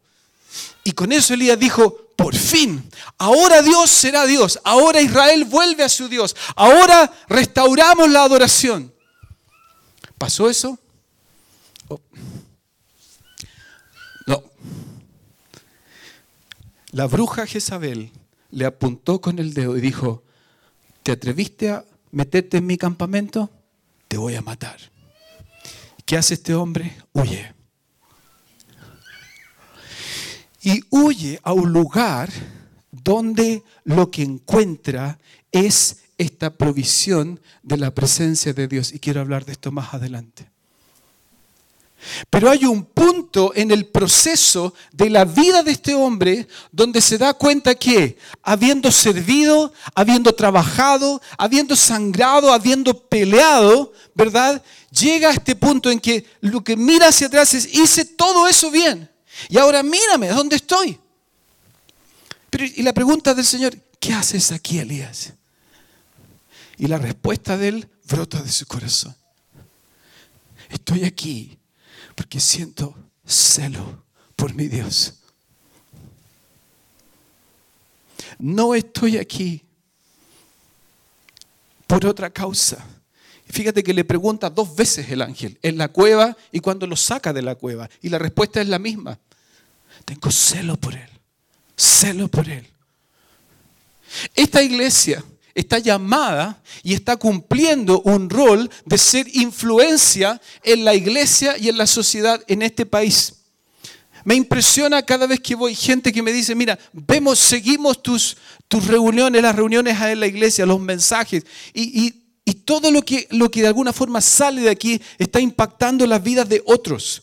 Y 0.85 0.93
con 0.93 1.13
eso 1.13 1.35
Elías 1.35 1.59
dijo, 1.59 2.09
por 2.17 2.35
fin, 2.35 2.89
ahora 3.19 3.63
Dios 3.63 3.91
será 3.91 4.27
Dios, 4.27 4.59
ahora 4.65 5.01
Israel 5.01 5.45
vuelve 5.45 5.85
a 5.85 5.89
su 5.89 6.09
Dios, 6.09 6.35
ahora 6.57 7.13
restauramos 7.29 8.11
la 8.11 8.25
adoración. 8.25 8.93
¿Pasó 10.17 10.51
eso? 10.51 10.79
Oh. 11.89 12.01
No. 14.27 14.43
La 16.91 17.07
bruja 17.07 17.47
Jezabel 17.47 18.11
le 18.51 18.65
apuntó 18.65 19.21
con 19.21 19.39
el 19.39 19.55
dedo 19.55 19.77
y 19.77 19.81
dijo, 19.81 20.25
¿te 21.03 21.13
atreviste 21.13 21.71
a 21.71 21.85
meterte 22.11 22.59
en 22.59 22.67
mi 22.67 22.77
campamento? 22.77 23.51
Te 24.09 24.17
voy 24.17 24.35
a 24.35 24.43
matar. 24.43 24.79
¿Qué 26.05 26.17
hace 26.17 26.35
este 26.35 26.55
hombre? 26.55 26.97
Huye. 27.13 27.55
Y 30.63 30.83
huye 30.91 31.39
a 31.43 31.53
un 31.53 31.73
lugar 31.73 32.31
donde 32.91 33.63
lo 33.85 34.11
que 34.11 34.23
encuentra 34.23 35.19
es 35.53 36.05
esta 36.19 36.57
provisión 36.57 37.41
de 37.63 37.77
la 37.77 37.95
presencia 37.95 38.53
de 38.53 38.69
Dios. 38.69 38.93
Y 38.93 38.99
quiero 38.99 39.21
hablar 39.21 39.45
de 39.45 39.53
esto 39.53 39.71
más 39.71 39.95
adelante. 39.95 40.51
Pero 42.31 42.51
hay 42.51 42.65
un 42.65 42.85
punto 42.85 43.53
en 43.55 43.71
el 43.71 43.87
proceso 43.87 44.73
de 44.93 45.11
la 45.11 45.25
vida 45.25 45.63
de 45.63 45.73
este 45.73 45.95
hombre 45.95 46.47
donde 46.71 47.01
se 47.01 47.19
da 47.19 47.35
cuenta 47.35 47.75
que 47.75 48.17
habiendo 48.43 48.93
servido, 48.93 49.73
habiendo 49.95 50.33
trabajado, 50.35 51.21
habiendo 51.37 51.75
sangrado, 51.75 52.53
habiendo 52.53 53.09
peleado, 53.09 53.93
¿verdad? 54.15 54.63
Llega 54.91 55.29
a 55.31 55.33
este 55.33 55.57
punto 55.57 55.91
en 55.91 55.99
que 55.99 56.25
lo 56.41 56.63
que 56.63 56.77
mira 56.77 57.09
hacia 57.09 57.27
atrás 57.27 57.53
es, 57.55 57.67
hice 57.75 58.05
todo 58.05 58.47
eso 58.47 58.71
bien. 58.71 59.11
Y 59.49 59.59
ahora 59.59 59.83
mírame, 59.83 60.29
¿dónde 60.29 60.57
estoy? 60.57 60.99
Pero, 62.51 62.65
y 62.65 62.83
la 62.83 62.93
pregunta 62.93 63.35
del 63.35 63.45
Señor, 63.45 63.77
¿qué 64.01 64.15
haces 64.15 64.53
aquí, 64.53 64.79
Elías? 64.79 65.33
Y 66.79 66.87
la 66.87 66.99
respuesta 66.99 67.57
de 67.57 67.69
él 67.69 67.89
brota 68.05 68.41
de 68.41 68.51
su 68.51 68.67
corazón. 68.67 69.15
Estoy 70.71 71.05
aquí 71.05 71.58
porque 72.19 72.41
siento 72.41 72.97
celo 73.25 74.05
por 74.35 74.53
mi 74.53 74.67
Dios. 74.67 75.21
No 78.41 78.75
estoy 78.75 79.19
aquí 79.19 79.63
por 81.87 82.05
otra 82.05 82.29
causa. 82.31 82.85
Fíjate 83.47 83.85
que 83.85 83.95
le 83.95 84.05
pregunta 84.05 84.51
dos 84.51 84.75
veces 84.75 85.09
el 85.11 85.23
ángel, 85.23 85.61
en 85.63 85.79
la 85.79 85.93
cueva 85.93 86.37
y 86.51 86.59
cuando 86.59 86.89
lo 86.89 86.97
saca 86.97 87.33
de 87.33 87.43
la 87.43 87.55
cueva. 87.55 87.89
Y 88.03 88.09
la 88.09 88.19
respuesta 88.19 88.61
es 88.61 88.67
la 88.67 88.81
misma. 88.81 89.17
Tengo 90.05 90.33
celo 90.33 90.77
por 90.77 90.97
él, 90.97 91.09
celo 91.77 92.27
por 92.27 92.49
él. 92.49 92.67
Esta 94.35 94.61
iglesia 94.61 95.23
está 95.59 95.81
llamada 95.81 96.63
y 96.85 96.95
está 96.95 97.17
cumpliendo 97.17 98.01
un 98.03 98.31
rol 98.31 98.71
de 98.85 98.97
ser 98.97 99.27
influencia 99.35 100.41
en 100.63 100.85
la 100.85 100.95
iglesia 100.95 101.59
y 101.59 101.69
en 101.69 101.77
la 101.77 101.87
sociedad 101.87 102.41
en 102.47 102.63
este 102.63 102.87
país. 102.87 103.35
Me 104.25 104.37
impresiona 104.37 105.03
cada 105.03 105.27
vez 105.27 105.41
que 105.41 105.57
voy 105.57 105.75
gente 105.75 106.13
que 106.13 106.23
me 106.23 106.33
dice, 106.33 106.55
mira, 106.55 106.79
vemos, 106.93 107.41
seguimos 107.41 108.03
tus, 108.03 108.37
tus 108.69 108.87
reuniones, 108.87 109.43
las 109.43 109.57
reuniones 109.57 110.01
en 110.01 110.21
la 110.21 110.27
iglesia, 110.29 110.65
los 110.65 110.81
mensajes, 110.81 111.45
y, 111.75 112.15
todo 112.65 112.91
lo 112.91 113.03
que, 113.03 113.27
lo 113.31 113.51
que 113.51 113.63
de 113.63 113.69
alguna 113.69 113.95
forma 113.95 114.21
sale 114.21 114.61
de 114.61 114.71
aquí 114.71 115.01
está 115.17 115.41
impactando 115.41 116.07
las 116.07 116.23
vidas 116.23 116.47
de 116.49 116.63
otros. 116.67 117.23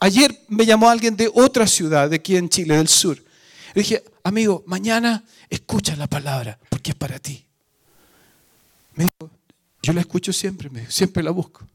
Ayer 0.00 0.44
me 0.48 0.66
llamó 0.66 0.90
alguien 0.90 1.16
de 1.16 1.30
otra 1.32 1.66
ciudad, 1.66 2.10
de 2.10 2.16
aquí 2.16 2.36
en 2.36 2.50
Chile, 2.50 2.76
del 2.76 2.88
sur. 2.88 3.16
Le 3.74 3.82
dije, 3.82 4.04
amigo, 4.22 4.62
mañana 4.66 5.24
escucha 5.48 5.96
la 5.96 6.06
palabra, 6.06 6.58
porque 6.68 6.90
es 6.90 6.96
para 6.96 7.18
ti. 7.18 7.45
Me 8.96 9.04
dijo, 9.04 9.30
yo 9.82 9.92
la 9.92 10.00
escucho 10.00 10.32
siempre, 10.32 10.68
me 10.68 10.90
siempre 10.90 11.22
la 11.22 11.30
busco. 11.30 11.66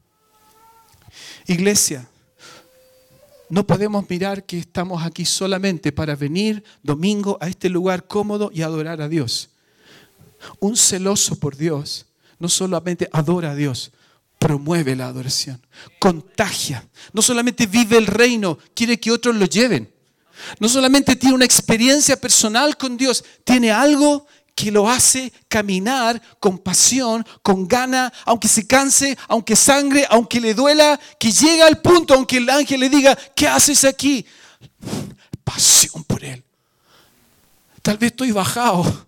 Iglesia, 1.46 2.06
no 3.48 3.66
podemos 3.66 4.08
mirar 4.08 4.44
que 4.44 4.58
estamos 4.58 5.02
aquí 5.02 5.24
solamente 5.24 5.92
para 5.92 6.16
venir 6.16 6.62
domingo 6.82 7.38
a 7.40 7.48
este 7.48 7.68
lugar 7.68 8.06
cómodo 8.06 8.50
y 8.52 8.62
adorar 8.62 9.00
a 9.00 9.08
Dios. 9.08 9.50
Un 10.58 10.76
celoso 10.76 11.38
por 11.38 11.56
Dios 11.56 12.06
no 12.38 12.48
solamente 12.48 13.08
adora 13.12 13.52
a 13.52 13.54
Dios, 13.54 13.92
promueve 14.38 14.96
la 14.96 15.06
adoración, 15.06 15.64
contagia. 16.00 16.88
No 17.12 17.22
solamente 17.22 17.66
vive 17.66 17.96
el 17.96 18.06
reino, 18.06 18.58
quiere 18.74 18.98
que 18.98 19.12
otros 19.12 19.36
lo 19.36 19.46
lleven. 19.46 19.92
No 20.58 20.68
solamente 20.68 21.14
tiene 21.14 21.36
una 21.36 21.44
experiencia 21.44 22.20
personal 22.20 22.76
con 22.76 22.96
Dios, 22.96 23.24
tiene 23.44 23.70
algo 23.70 24.26
que 24.54 24.70
lo 24.70 24.88
hace 24.88 25.32
caminar 25.48 26.20
con 26.38 26.58
pasión, 26.58 27.26
con 27.42 27.66
gana, 27.66 28.12
aunque 28.24 28.48
se 28.48 28.66
canse, 28.66 29.16
aunque 29.28 29.56
sangre, 29.56 30.06
aunque 30.10 30.40
le 30.40 30.54
duela, 30.54 30.98
que 31.18 31.32
llega 31.32 31.66
al 31.66 31.80
punto, 31.80 32.14
aunque 32.14 32.36
el 32.36 32.50
ángel 32.50 32.80
le 32.80 32.88
diga, 32.88 33.16
¿qué 33.34 33.48
haces 33.48 33.84
aquí? 33.84 34.24
Pasión 35.44 36.04
por 36.04 36.22
él. 36.22 36.42
Tal 37.82 37.98
vez 37.98 38.12
estoy 38.12 38.30
bajado, 38.30 39.06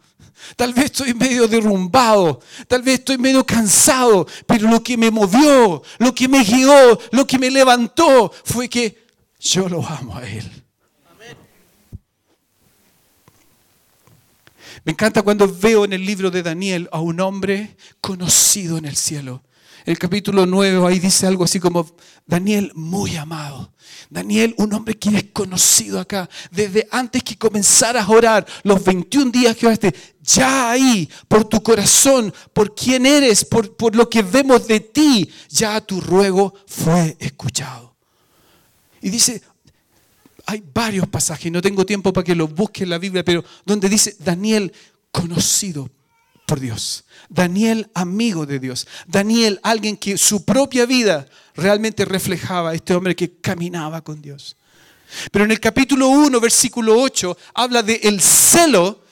tal 0.56 0.72
vez 0.72 0.86
estoy 0.86 1.14
medio 1.14 1.46
derrumbado, 1.46 2.40
tal 2.66 2.82
vez 2.82 3.00
estoy 3.00 3.18
medio 3.18 3.46
cansado, 3.46 4.26
pero 4.46 4.68
lo 4.68 4.82
que 4.82 4.96
me 4.96 5.10
movió, 5.10 5.82
lo 5.98 6.14
que 6.14 6.26
me 6.26 6.42
guió, 6.42 6.98
lo 7.12 7.26
que 7.26 7.38
me 7.38 7.50
levantó 7.50 8.32
fue 8.44 8.68
que 8.68 9.04
yo 9.38 9.68
lo 9.68 9.86
amo 9.86 10.16
a 10.16 10.26
él. 10.26 10.63
Me 14.84 14.92
encanta 14.92 15.22
cuando 15.22 15.48
veo 15.48 15.86
en 15.86 15.94
el 15.94 16.04
libro 16.04 16.30
de 16.30 16.42
Daniel 16.42 16.88
a 16.92 17.00
un 17.00 17.18
hombre 17.20 17.76
conocido 18.02 18.76
en 18.76 18.84
el 18.84 18.96
cielo. 18.96 19.42
El 19.86 19.98
capítulo 19.98 20.46
9 20.46 20.86
ahí 20.86 20.98
dice 20.98 21.26
algo 21.26 21.44
así 21.44 21.58
como, 21.58 21.94
Daniel 22.26 22.70
muy 22.74 23.16
amado. 23.16 23.72
Daniel, 24.10 24.54
un 24.58 24.72
hombre 24.72 24.94
que 24.94 25.10
es 25.10 25.24
conocido 25.32 26.00
acá, 26.00 26.28
desde 26.50 26.86
antes 26.90 27.22
que 27.22 27.36
comenzaras 27.36 28.06
a 28.06 28.10
orar, 28.10 28.46
los 28.62 28.82
21 28.82 29.30
días 29.30 29.56
que 29.56 29.66
oraste, 29.66 29.94
ya 30.22 30.70
ahí, 30.70 31.08
por 31.28 31.44
tu 31.44 31.62
corazón, 31.62 32.32
por 32.52 32.74
quién 32.74 33.04
eres, 33.06 33.44
por, 33.44 33.76
por 33.76 33.94
lo 33.94 34.08
que 34.08 34.22
vemos 34.22 34.66
de 34.66 34.80
ti, 34.80 35.30
ya 35.48 35.80
tu 35.80 36.00
ruego 36.00 36.54
fue 36.66 37.16
escuchado. 37.18 37.94
Y 39.02 39.10
dice, 39.10 39.42
hay 40.46 40.62
varios 40.72 41.08
pasajes, 41.08 41.50
no 41.50 41.62
tengo 41.62 41.86
tiempo 41.86 42.12
para 42.12 42.24
que 42.24 42.34
los 42.34 42.52
busque 42.52 42.84
en 42.84 42.90
la 42.90 42.98
Biblia, 42.98 43.24
pero 43.24 43.44
donde 43.64 43.88
dice 43.88 44.16
Daniel 44.18 44.72
conocido 45.10 45.90
por 46.46 46.60
Dios, 46.60 47.04
Daniel 47.28 47.90
amigo 47.94 48.44
de 48.46 48.58
Dios, 48.58 48.86
Daniel 49.06 49.60
alguien 49.62 49.96
que 49.96 50.18
su 50.18 50.44
propia 50.44 50.86
vida 50.86 51.26
realmente 51.54 52.04
reflejaba 52.04 52.74
este 52.74 52.94
hombre 52.94 53.16
que 53.16 53.36
caminaba 53.40 54.02
con 54.02 54.20
Dios. 54.20 54.56
Pero 55.30 55.44
en 55.44 55.52
el 55.52 55.60
capítulo 55.60 56.08
1, 56.08 56.40
versículo 56.40 57.00
8, 57.00 57.36
habla 57.54 57.82
de 57.82 58.00
el 58.02 58.20
celo, 58.20 59.04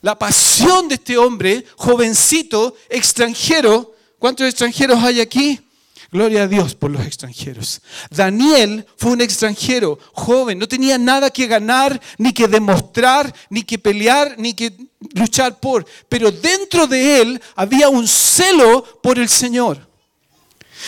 la 0.00 0.18
pasión 0.18 0.88
de 0.88 0.96
este 0.96 1.16
hombre, 1.16 1.64
jovencito, 1.76 2.76
extranjero. 2.88 3.94
¿Cuántos 4.18 4.46
extranjeros 4.46 5.02
hay 5.02 5.20
aquí? 5.20 5.60
Gloria 6.10 6.44
a 6.44 6.48
Dios 6.48 6.74
por 6.74 6.90
los 6.90 7.04
extranjeros. 7.04 7.82
Daniel 8.10 8.86
fue 8.96 9.12
un 9.12 9.20
extranjero, 9.20 9.98
joven, 10.14 10.58
no 10.58 10.66
tenía 10.66 10.96
nada 10.96 11.30
que 11.30 11.46
ganar, 11.46 12.00
ni 12.16 12.32
que 12.32 12.48
demostrar, 12.48 13.34
ni 13.50 13.62
que 13.62 13.78
pelear, 13.78 14.34
ni 14.38 14.54
que 14.54 14.74
luchar 15.12 15.60
por. 15.60 15.84
Pero 16.08 16.32
dentro 16.32 16.86
de 16.86 17.20
él 17.20 17.42
había 17.54 17.90
un 17.90 18.08
celo 18.08 19.00
por 19.02 19.18
el 19.18 19.28
Señor. 19.28 19.86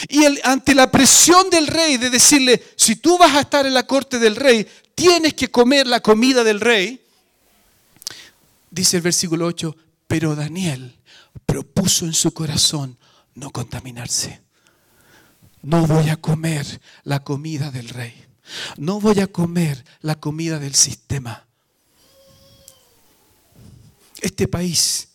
Y 0.08 0.24
ante 0.42 0.74
la 0.74 0.90
presión 0.90 1.50
del 1.50 1.66
rey 1.66 1.98
de 1.98 2.08
decirle, 2.08 2.62
si 2.76 2.96
tú 2.96 3.18
vas 3.18 3.36
a 3.36 3.40
estar 3.40 3.66
en 3.66 3.74
la 3.74 3.86
corte 3.86 4.18
del 4.18 4.36
rey, 4.36 4.66
tienes 4.94 5.34
que 5.34 5.50
comer 5.50 5.86
la 5.86 6.00
comida 6.00 6.42
del 6.44 6.60
rey, 6.60 7.04
dice 8.70 8.96
el 8.96 9.02
versículo 9.02 9.44
8, 9.46 9.76
pero 10.06 10.34
Daniel 10.34 10.96
propuso 11.44 12.06
en 12.06 12.14
su 12.14 12.32
corazón 12.32 12.96
no 13.34 13.50
contaminarse 13.50 14.49
no 15.62 15.86
voy 15.86 16.08
a 16.08 16.16
comer 16.16 16.80
la 17.04 17.22
comida 17.22 17.70
del 17.70 17.88
rey. 17.88 18.14
No 18.76 19.00
voy 19.00 19.20
a 19.20 19.26
comer 19.26 19.84
la 20.00 20.16
comida 20.16 20.58
del 20.58 20.74
sistema. 20.74 21.46
Este 24.20 24.48
país 24.48 25.08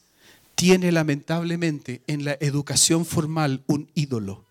tiene 0.55 0.91
lamentablemente 0.91 2.01
en 2.07 2.23
la 2.23 2.37
educación 2.39 3.05
formal 3.05 3.63
un 3.67 3.89
ídolo. 3.93 4.45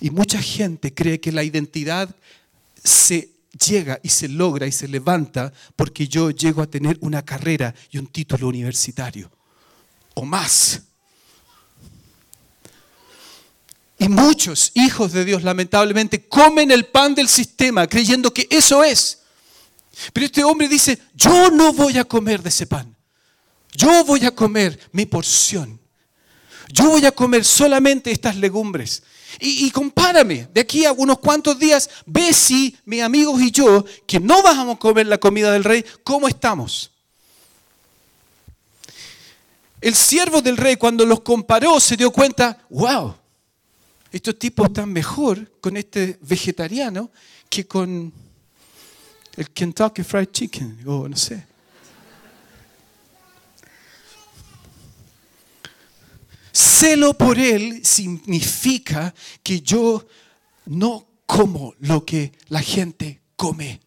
Y 0.00 0.10
mucha 0.10 0.40
gente 0.40 0.94
cree 0.94 1.20
que 1.20 1.32
la 1.32 1.44
identidad 1.44 2.14
se 2.82 3.30
llega 3.66 4.00
y 4.02 4.08
se 4.08 4.28
logra 4.28 4.66
y 4.66 4.72
se 4.72 4.88
levanta 4.88 5.52
porque 5.76 6.08
yo 6.08 6.30
llego 6.30 6.62
a 6.62 6.66
tener 6.66 6.96
una 7.00 7.24
carrera 7.24 7.74
y 7.90 7.98
un 7.98 8.06
título 8.06 8.48
universitario 8.48 9.30
o 10.14 10.24
más. 10.24 10.82
Y 14.00 14.08
muchos 14.08 14.72
hijos 14.72 15.12
de 15.12 15.26
Dios 15.26 15.42
lamentablemente 15.42 16.26
comen 16.26 16.70
el 16.70 16.86
pan 16.86 17.14
del 17.14 17.28
sistema 17.28 17.86
creyendo 17.86 18.32
que 18.32 18.46
eso 18.50 18.82
es. 18.82 19.18
Pero 20.14 20.24
este 20.24 20.42
hombre 20.42 20.68
dice, 20.68 20.98
yo 21.14 21.50
no 21.50 21.74
voy 21.74 21.98
a 21.98 22.04
comer 22.04 22.42
de 22.42 22.48
ese 22.48 22.66
pan. 22.66 22.96
Yo 23.76 24.02
voy 24.06 24.24
a 24.24 24.34
comer 24.34 24.80
mi 24.92 25.04
porción. 25.04 25.78
Yo 26.72 26.88
voy 26.88 27.04
a 27.04 27.12
comer 27.12 27.44
solamente 27.44 28.10
estas 28.10 28.36
legumbres. 28.36 29.02
Y, 29.38 29.70
compárame, 29.70 30.48
de 30.50 30.62
aquí 30.62 30.86
a 30.86 30.92
unos 30.92 31.18
cuantos 31.18 31.58
días, 31.58 31.90
ve 32.06 32.32
si 32.32 32.74
mis 32.86 33.02
amigos 33.02 33.38
y 33.42 33.50
yo, 33.50 33.84
que 34.06 34.18
no 34.18 34.42
vamos 34.42 34.76
a 34.76 34.78
comer 34.78 35.08
la 35.08 35.18
comida 35.18 35.52
del 35.52 35.62
rey, 35.62 35.84
¿cómo 36.02 36.26
estamos? 36.26 36.90
El 39.82 39.94
siervo 39.94 40.40
del 40.40 40.56
rey 40.56 40.76
cuando 40.76 41.04
los 41.04 41.20
comparó 41.20 41.78
se 41.80 41.98
dio 41.98 42.10
cuenta, 42.10 42.58
wow, 42.70 43.19
estos 44.12 44.38
tipos 44.38 44.66
están 44.66 44.92
mejor 44.92 45.58
con 45.60 45.76
este 45.76 46.18
vegetariano 46.22 47.10
que 47.48 47.66
con 47.66 48.12
el 49.36 49.50
Kentucky 49.50 50.02
Fried 50.02 50.30
Chicken, 50.30 50.80
o 50.86 51.08
no 51.08 51.16
sé. 51.16 51.46
Celo 56.52 57.14
por 57.14 57.38
él 57.38 57.84
significa 57.84 59.14
que 59.42 59.60
yo 59.60 60.06
no 60.66 61.06
como 61.26 61.74
lo 61.78 62.04
que 62.04 62.32
la 62.48 62.60
gente 62.60 63.20
come. 63.36 63.80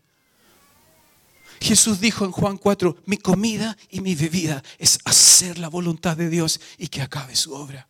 Jesús 1.59 1.99
dijo 1.99 2.25
en 2.25 2.31
Juan 2.31 2.57
4, 2.57 2.97
mi 3.05 3.17
comida 3.17 3.77
y 3.89 4.01
mi 4.01 4.15
bebida 4.15 4.63
es 4.77 4.99
hacer 5.05 5.59
la 5.59 5.69
voluntad 5.69 6.17
de 6.17 6.29
Dios 6.29 6.59
y 6.77 6.87
que 6.87 7.01
acabe 7.01 7.35
su 7.35 7.53
obra. 7.53 7.87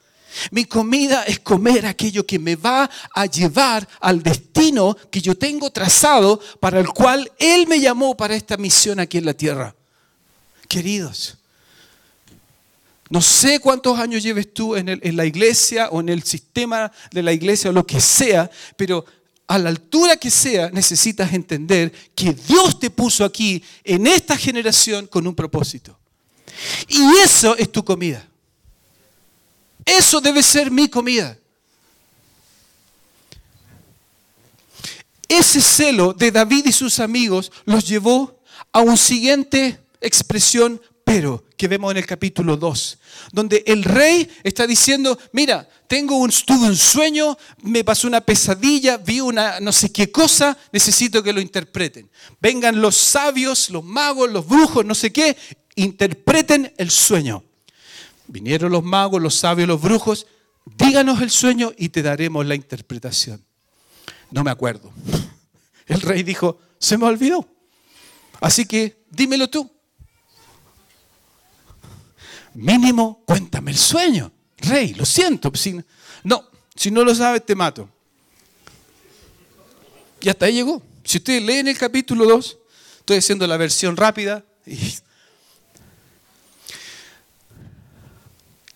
Mi 0.52 0.66
comida 0.66 1.24
es 1.24 1.40
comer 1.40 1.86
aquello 1.86 2.26
que 2.26 2.40
me 2.40 2.56
va 2.56 2.90
a 3.14 3.26
llevar 3.26 3.88
al 4.00 4.22
destino 4.22 4.96
que 5.12 5.22
yo 5.22 5.36
tengo 5.36 5.70
trazado 5.72 6.40
para 6.60 6.80
el 6.80 6.88
cual 6.88 7.32
Él 7.38 7.68
me 7.68 7.80
llamó 7.80 8.16
para 8.16 8.36
esta 8.36 8.58
misión 8.58 9.00
aquí 9.00 9.18
en 9.18 9.26
la 9.26 9.34
tierra. 9.34 9.76
Queridos, 10.68 11.38
no 13.10 13.22
sé 13.22 13.60
cuántos 13.60 14.00
años 14.00 14.24
lleves 14.24 14.54
tú 14.54 14.76
en, 14.76 14.90
en 14.90 15.16
la 15.16 15.26
iglesia 15.26 15.90
o 15.90 16.00
en 16.00 16.10
el 16.10 16.24
sistema 16.24 16.92
de 17.12 17.24
la 17.24 17.32
iglesia 17.32 17.70
o 17.70 17.74
lo 17.74 17.86
que 17.86 18.02
sea, 18.02 18.50
pero 18.76 19.06
a 19.48 19.58
la 19.60 19.70
altura 19.70 20.18
que 20.18 20.32
sea 20.32 20.70
necesitas 20.72 21.34
entender 21.34 21.92
que 22.16 22.34
Dios 22.34 22.80
te 22.80 22.90
puso 22.90 23.24
aquí 23.24 23.64
en 23.84 24.08
esta 24.08 24.36
generación 24.38 25.06
con 25.08 25.28
un 25.28 25.36
propósito. 25.36 26.00
Y 26.88 27.02
eso 27.24 27.56
es 27.58 27.72
tu 27.72 27.84
comida. 27.84 28.26
Eso 29.86 30.22
debe 30.22 30.42
ser 30.42 30.72
mi 30.72 30.88
comida. 30.88 31.38
Ese 35.28 35.62
celo 35.62 36.14
de 36.14 36.32
David 36.32 36.68
y 36.68 36.72
sus 36.72 37.00
amigos 37.00 37.52
los 37.66 37.88
llevó 37.88 38.40
a 38.72 38.82
una 38.82 38.98
siguiente 38.98 39.80
expresión, 40.00 40.80
pero, 41.04 41.44
que 41.58 41.68
vemos 41.68 41.92
en 41.92 41.98
el 41.98 42.06
capítulo 42.06 42.56
2, 42.56 42.98
donde 43.32 43.64
el 43.66 43.84
rey 43.84 44.30
está 44.44 44.68
diciendo, 44.68 45.18
mira, 45.32 45.68
tengo 45.88 46.18
un, 46.18 46.30
tuve 46.30 46.68
un 46.68 46.78
sueño, 46.78 47.38
me 47.62 47.84
pasó 47.84 48.08
una 48.08 48.22
pesadilla, 48.22 48.98
vi 48.98 49.22
una 49.22 49.60
no 49.60 49.72
sé 49.72 49.92
qué 49.92 50.12
cosa, 50.12 50.58
necesito 50.72 51.24
que 51.24 51.34
lo 51.34 51.42
interpreten. 51.42 52.10
Vengan 52.40 52.80
los 52.80 52.96
sabios, 52.96 53.70
los 53.70 53.84
magos, 53.84 54.32
los 54.32 54.48
brujos, 54.48 54.86
no 54.86 54.96
sé 54.96 55.12
qué, 55.12 55.36
interpreten 55.76 56.74
el 56.78 56.92
sueño. 56.92 57.44
Vinieron 58.28 58.72
los 58.72 58.84
magos, 58.84 59.22
los 59.22 59.36
sabios, 59.36 59.68
los 59.68 59.82
brujos, 59.82 60.28
díganos 60.66 61.22
el 61.22 61.30
sueño 61.30 61.72
y 61.78 61.90
te 61.90 62.02
daremos 62.02 62.46
la 62.46 62.56
interpretación. 62.56 63.44
No 64.32 64.44
me 64.44 64.52
acuerdo. 64.52 64.92
El 65.88 66.02
rey 66.02 66.24
dijo, 66.24 66.58
se 66.80 66.98
me 66.98 67.06
olvidó. 67.06 67.48
Así 68.40 68.66
que 68.66 69.04
dímelo 69.10 69.50
tú. 69.50 69.70
Mínimo, 72.54 73.24
cuéntame 73.26 73.72
el 73.72 73.78
sueño. 73.78 74.32
Rey, 74.58 74.94
lo 74.94 75.06
siento. 75.06 75.52
no, 76.24 76.50
si 76.76 76.92
no 76.92 77.04
lo 77.04 77.14
sabes, 77.14 77.46
te 77.46 77.56
mato. 77.56 77.90
Y 80.22 80.30
hasta 80.30 80.46
ahí 80.46 80.54
llegó. 80.54 80.82
Si 81.04 81.18
ustedes 81.18 81.44
leen 81.44 81.68
el 81.68 81.78
capítulo 81.78 82.26
2, 82.26 82.58
estoy 83.00 83.18
haciendo 83.18 83.46
la 83.46 83.58
versión 83.58 83.98
rápida. 83.98 84.46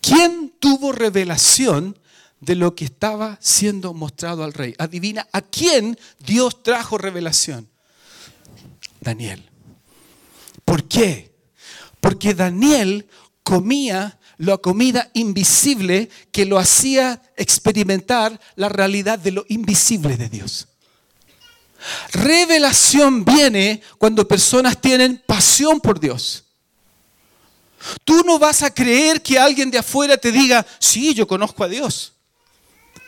¿Quién 0.01 0.54
tuvo 0.60 0.92
revelación 0.92 1.98
de 2.39 2.56
lo 2.56 2.75
que 2.75 2.86
estaba 2.86 3.38
siendo 3.42 3.94
mostrado 3.94 4.44
al 4.44 4.54
rey. 4.54 4.75
Adivina 4.77 5.27
a 5.32 5.42
quién 5.42 5.98
Dios 6.20 6.63
trajo 6.63 6.98
revelación. 6.98 7.70
Daniel. 9.01 9.50
¿Por 10.66 10.84
qué? 10.88 11.32
Porque 12.00 12.34
Daniel 12.34 13.08
comía 13.44 14.20
la 14.38 14.58
comida 14.58 15.10
invisible 15.13 16.10
que 16.32 16.46
lo 16.46 16.60
hacía 16.60 17.22
experimentar 17.38 18.39
la 18.56 18.70
realidad 18.70 19.18
de 19.18 19.32
lo 19.32 19.46
invisible 19.48 20.16
de 20.18 20.30
Dios. 20.30 20.68
Revelación 22.12 23.24
viene 23.24 23.82
cuando 23.98 24.27
personas 24.27 24.80
tienen 24.80 25.24
pasión 25.25 25.80
por 25.80 26.00
Dios. 26.00 26.47
Tú 28.03 28.24
no 28.25 28.39
vas 28.39 28.63
a 28.63 28.74
creer 28.74 29.22
que 29.22 29.39
alguien 29.39 29.72
de 29.72 29.77
afuera 29.77 30.17
te 30.17 30.32
diga, 30.32 30.65
sí, 30.79 31.13
yo 31.13 31.27
conozco 31.27 31.63
a 31.63 31.67
Dios. 31.67 32.13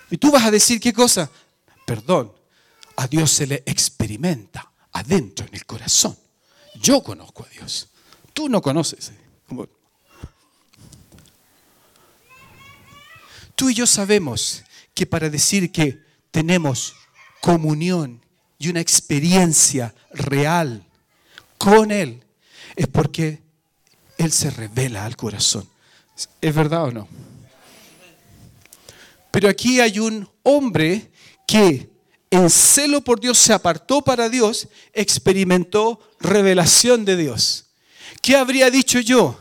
Y 0.10 0.18
tú 0.18 0.32
vas 0.32 0.46
a 0.46 0.52
decir 0.52 0.80
qué 0.80 0.94
cosa? 0.94 1.30
Perdón, 1.86 2.34
a 2.96 3.08
Dios 3.08 3.32
se 3.32 3.48
le 3.48 3.64
experimenta 3.66 4.72
adentro 4.92 5.46
en 5.48 5.56
el 5.56 5.66
corazón. 5.66 6.18
Yo 6.76 7.02
conozco 7.04 7.44
a 7.44 7.50
Dios. 7.50 7.88
Tú 8.34 8.50
no 8.50 8.62
conoces. 8.62 9.12
Tú 13.56 13.70
y 13.70 13.74
yo 13.74 13.86
sabemos 13.86 14.64
que 14.94 15.06
para 15.06 15.30
decir 15.30 15.72
que 15.72 16.02
tenemos 16.32 16.96
comunión 17.42 18.24
y 18.58 18.70
una 18.70 18.80
experiencia 18.80 19.94
real 20.12 20.86
con 21.58 21.92
Él 21.92 22.24
es 22.76 22.88
porque 22.88 23.42
Él 24.20 24.34
se 24.34 24.52
revela 24.52 25.06
al 25.06 25.16
corazón. 25.16 25.66
¿Es 26.42 26.54
verdad 26.54 26.84
o 26.84 26.92
no? 26.92 27.08
Pero 29.32 29.48
aquí 29.48 29.80
hay 29.80 29.98
un 29.98 30.30
hombre 30.44 31.10
que 31.48 31.90
en 32.30 32.50
celo 32.50 33.02
por 33.02 33.22
Dios 33.22 33.38
se 33.38 33.54
apartó 33.54 34.02
para 34.02 34.28
Dios, 34.28 34.68
experimentó 34.92 36.02
revelación 36.20 37.06
de 37.06 37.16
Dios. 37.16 37.68
¿Qué 38.22 38.36
habría 38.36 38.70
dicho 38.70 39.00
yo? 39.00 39.40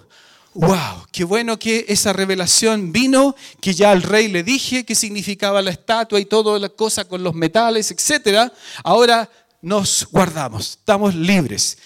Wow, 0.54 1.06
qué 1.10 1.24
bueno 1.24 1.58
que 1.58 1.84
esa 1.88 2.12
revelación 2.12 2.92
vino, 2.92 3.34
que 3.60 3.74
ya 3.74 3.90
al 3.90 4.02
rey 4.02 4.28
le 4.28 4.44
dije 4.44 4.84
qué 4.84 4.94
significaba 4.94 5.60
la 5.60 5.72
estatua 5.72 6.20
y 6.20 6.24
toda 6.24 6.56
la 6.60 6.68
cosa 6.68 7.04
con 7.04 7.24
los 7.24 7.34
metales, 7.34 7.90
etc. 7.90 8.52
Ahora 8.84 9.28
nos 9.60 10.06
guardamos, 10.12 10.70
estamos 10.70 11.16
libres. 11.16 11.78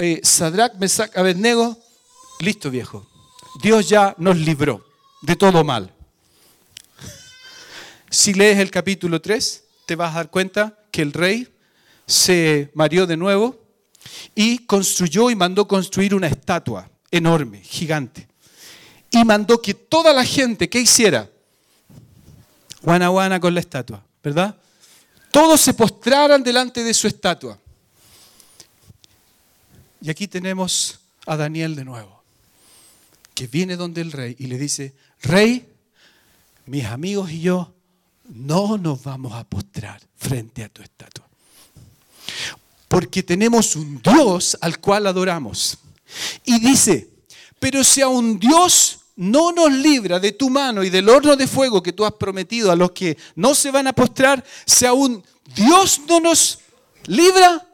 Eh, 0.00 0.20
Sadrach, 0.24 0.74
Mesach, 0.74 1.16
Abednego, 1.16 1.78
listo 2.40 2.70
viejo. 2.70 3.06
Dios 3.62 3.88
ya 3.88 4.14
nos 4.18 4.36
libró 4.36 4.84
de 5.22 5.36
todo 5.36 5.64
mal. 5.64 5.92
Si 8.10 8.34
lees 8.34 8.58
el 8.58 8.70
capítulo 8.70 9.20
3, 9.20 9.64
te 9.86 9.96
vas 9.96 10.12
a 10.12 10.16
dar 10.16 10.30
cuenta 10.30 10.78
que 10.90 11.02
el 11.02 11.12
rey 11.12 11.48
se 12.06 12.70
marió 12.74 13.06
de 13.06 13.16
nuevo 13.16 13.60
y 14.34 14.58
construyó 14.66 15.30
y 15.30 15.36
mandó 15.36 15.68
construir 15.68 16.14
una 16.14 16.26
estatua 16.26 16.90
enorme, 17.10 17.60
gigante. 17.60 18.28
Y 19.10 19.24
mandó 19.24 19.60
que 19.60 19.74
toda 19.74 20.12
la 20.12 20.24
gente 20.24 20.68
que 20.68 20.80
hiciera 20.80 21.30
guana 22.82 23.08
guana 23.08 23.38
con 23.38 23.54
la 23.54 23.60
estatua, 23.60 24.02
¿verdad? 24.22 24.56
Todos 25.30 25.60
se 25.60 25.74
postraran 25.74 26.42
delante 26.42 26.82
de 26.82 26.94
su 26.94 27.06
estatua. 27.06 27.58
Y 30.00 30.10
aquí 30.10 30.26
tenemos 30.26 30.98
a 31.26 31.36
Daniel 31.36 31.76
de 31.76 31.84
nuevo, 31.84 32.19
que 33.40 33.46
viene 33.46 33.74
donde 33.74 34.02
el 34.02 34.12
rey 34.12 34.36
y 34.38 34.48
le 34.48 34.58
dice, 34.58 34.92
rey, 35.22 35.66
mis 36.66 36.84
amigos 36.84 37.30
y 37.30 37.40
yo 37.40 37.72
no 38.28 38.76
nos 38.76 39.02
vamos 39.02 39.32
a 39.32 39.44
postrar 39.44 39.98
frente 40.14 40.62
a 40.62 40.68
tu 40.68 40.82
estatua. 40.82 41.26
Porque 42.86 43.22
tenemos 43.22 43.76
un 43.76 43.98
Dios 44.02 44.58
al 44.60 44.78
cual 44.78 45.06
adoramos. 45.06 45.78
Y 46.44 46.60
dice, 46.60 47.08
pero 47.58 47.82
si 47.82 48.02
a 48.02 48.08
un 48.08 48.38
Dios 48.38 48.98
no 49.16 49.52
nos 49.52 49.72
libra 49.72 50.20
de 50.20 50.32
tu 50.32 50.50
mano 50.50 50.84
y 50.84 50.90
del 50.90 51.08
horno 51.08 51.34
de 51.34 51.46
fuego 51.46 51.82
que 51.82 51.94
tú 51.94 52.04
has 52.04 52.12
prometido 52.12 52.70
a 52.70 52.76
los 52.76 52.90
que 52.90 53.16
no 53.36 53.54
se 53.54 53.70
van 53.70 53.86
a 53.86 53.94
postrar, 53.94 54.44
si 54.66 54.84
aún 54.84 55.24
Dios 55.56 56.02
no 56.06 56.20
nos 56.20 56.58
libra, 57.06 57.66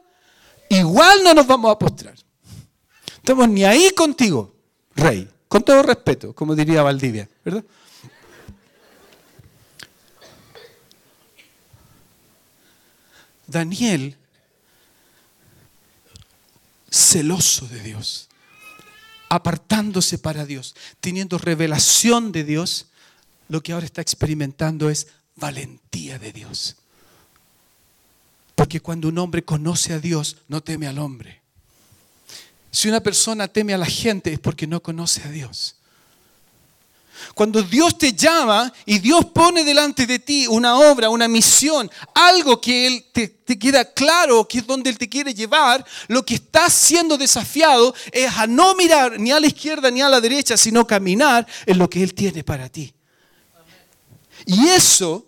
igual 0.69 1.25
no 1.25 1.33
nos 1.33 1.45
vamos 1.45 1.73
a 1.73 1.77
postrar. 1.77 2.15
Estamos 3.17 3.49
ni 3.49 3.65
ahí 3.65 3.91
contigo, 3.91 4.55
rey, 4.95 5.27
con 5.47 5.63
todo 5.63 5.81
respeto, 5.83 6.33
como 6.33 6.55
diría 6.55 6.83
Valdivia, 6.83 7.29
¿verdad? 7.43 7.63
Daniel, 13.47 14.17
celoso 16.91 17.65
de 17.67 17.79
Dios, 17.79 18.27
apartándose 19.29 20.17
para 20.17 20.45
Dios, 20.45 20.75
teniendo 20.99 21.37
revelación 21.37 22.31
de 22.31 22.43
Dios, 22.43 22.87
lo 23.47 23.63
que 23.63 23.71
ahora 23.71 23.85
está 23.85 24.01
experimentando 24.01 24.89
es 24.89 25.07
valentía 25.35 26.19
de 26.19 26.33
Dios. 26.33 26.75
Porque 28.55 28.81
cuando 28.81 29.07
un 29.07 29.17
hombre 29.19 29.43
conoce 29.43 29.93
a 29.93 29.99
Dios, 29.99 30.37
no 30.47 30.61
teme 30.61 30.87
al 30.87 30.99
hombre. 30.99 31.41
Si 32.71 32.87
una 32.87 32.99
persona 33.01 33.47
teme 33.47 33.73
a 33.73 33.77
la 33.77 33.85
gente 33.85 34.33
es 34.33 34.39
porque 34.39 34.67
no 34.67 34.81
conoce 34.81 35.23
a 35.23 35.29
Dios. 35.29 35.77
Cuando 37.33 37.61
Dios 37.61 37.97
te 37.97 38.13
llama 38.13 38.71
y 38.85 38.99
Dios 38.99 39.25
pone 39.25 39.63
delante 39.63 40.05
de 40.05 40.19
ti 40.19 40.47
una 40.47 40.77
obra, 40.77 41.09
una 41.09 41.27
misión, 41.27 41.89
algo 42.13 42.59
que 42.61 42.87
Él 42.87 43.05
te, 43.11 43.57
queda 43.57 43.85
claro 43.93 44.47
que 44.47 44.59
es 44.59 44.67
donde 44.67 44.89
Él 44.89 44.97
te 44.97 45.09
quiere 45.09 45.33
llevar, 45.33 45.85
lo 46.07 46.23
que 46.23 46.35
estás 46.35 46.73
siendo 46.73 47.17
desafiado 47.17 47.93
es 48.11 48.31
a 48.35 48.47
no 48.47 48.75
mirar 48.75 49.19
ni 49.19 49.31
a 49.31 49.39
la 49.39 49.47
izquierda 49.47 49.89
ni 49.91 50.01
a 50.01 50.09
la 50.09 50.21
derecha, 50.21 50.57
sino 50.57 50.85
caminar 50.85 51.45
en 51.65 51.77
lo 51.77 51.89
que 51.89 52.03
Él 52.03 52.13
tiene 52.13 52.43
para 52.43 52.69
ti. 52.69 52.93
Y 54.45 54.67
eso, 54.69 55.25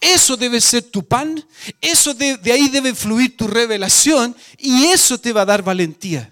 eso 0.00 0.36
debe 0.36 0.60
ser 0.60 0.84
tu 0.84 1.04
pan, 1.04 1.44
eso 1.80 2.14
de 2.14 2.52
ahí 2.52 2.68
debe 2.68 2.94
fluir 2.94 3.36
tu 3.36 3.46
revelación 3.46 4.34
y 4.58 4.84
eso 4.84 5.18
te 5.18 5.32
va 5.32 5.42
a 5.42 5.46
dar 5.46 5.62
valentía. 5.62 6.31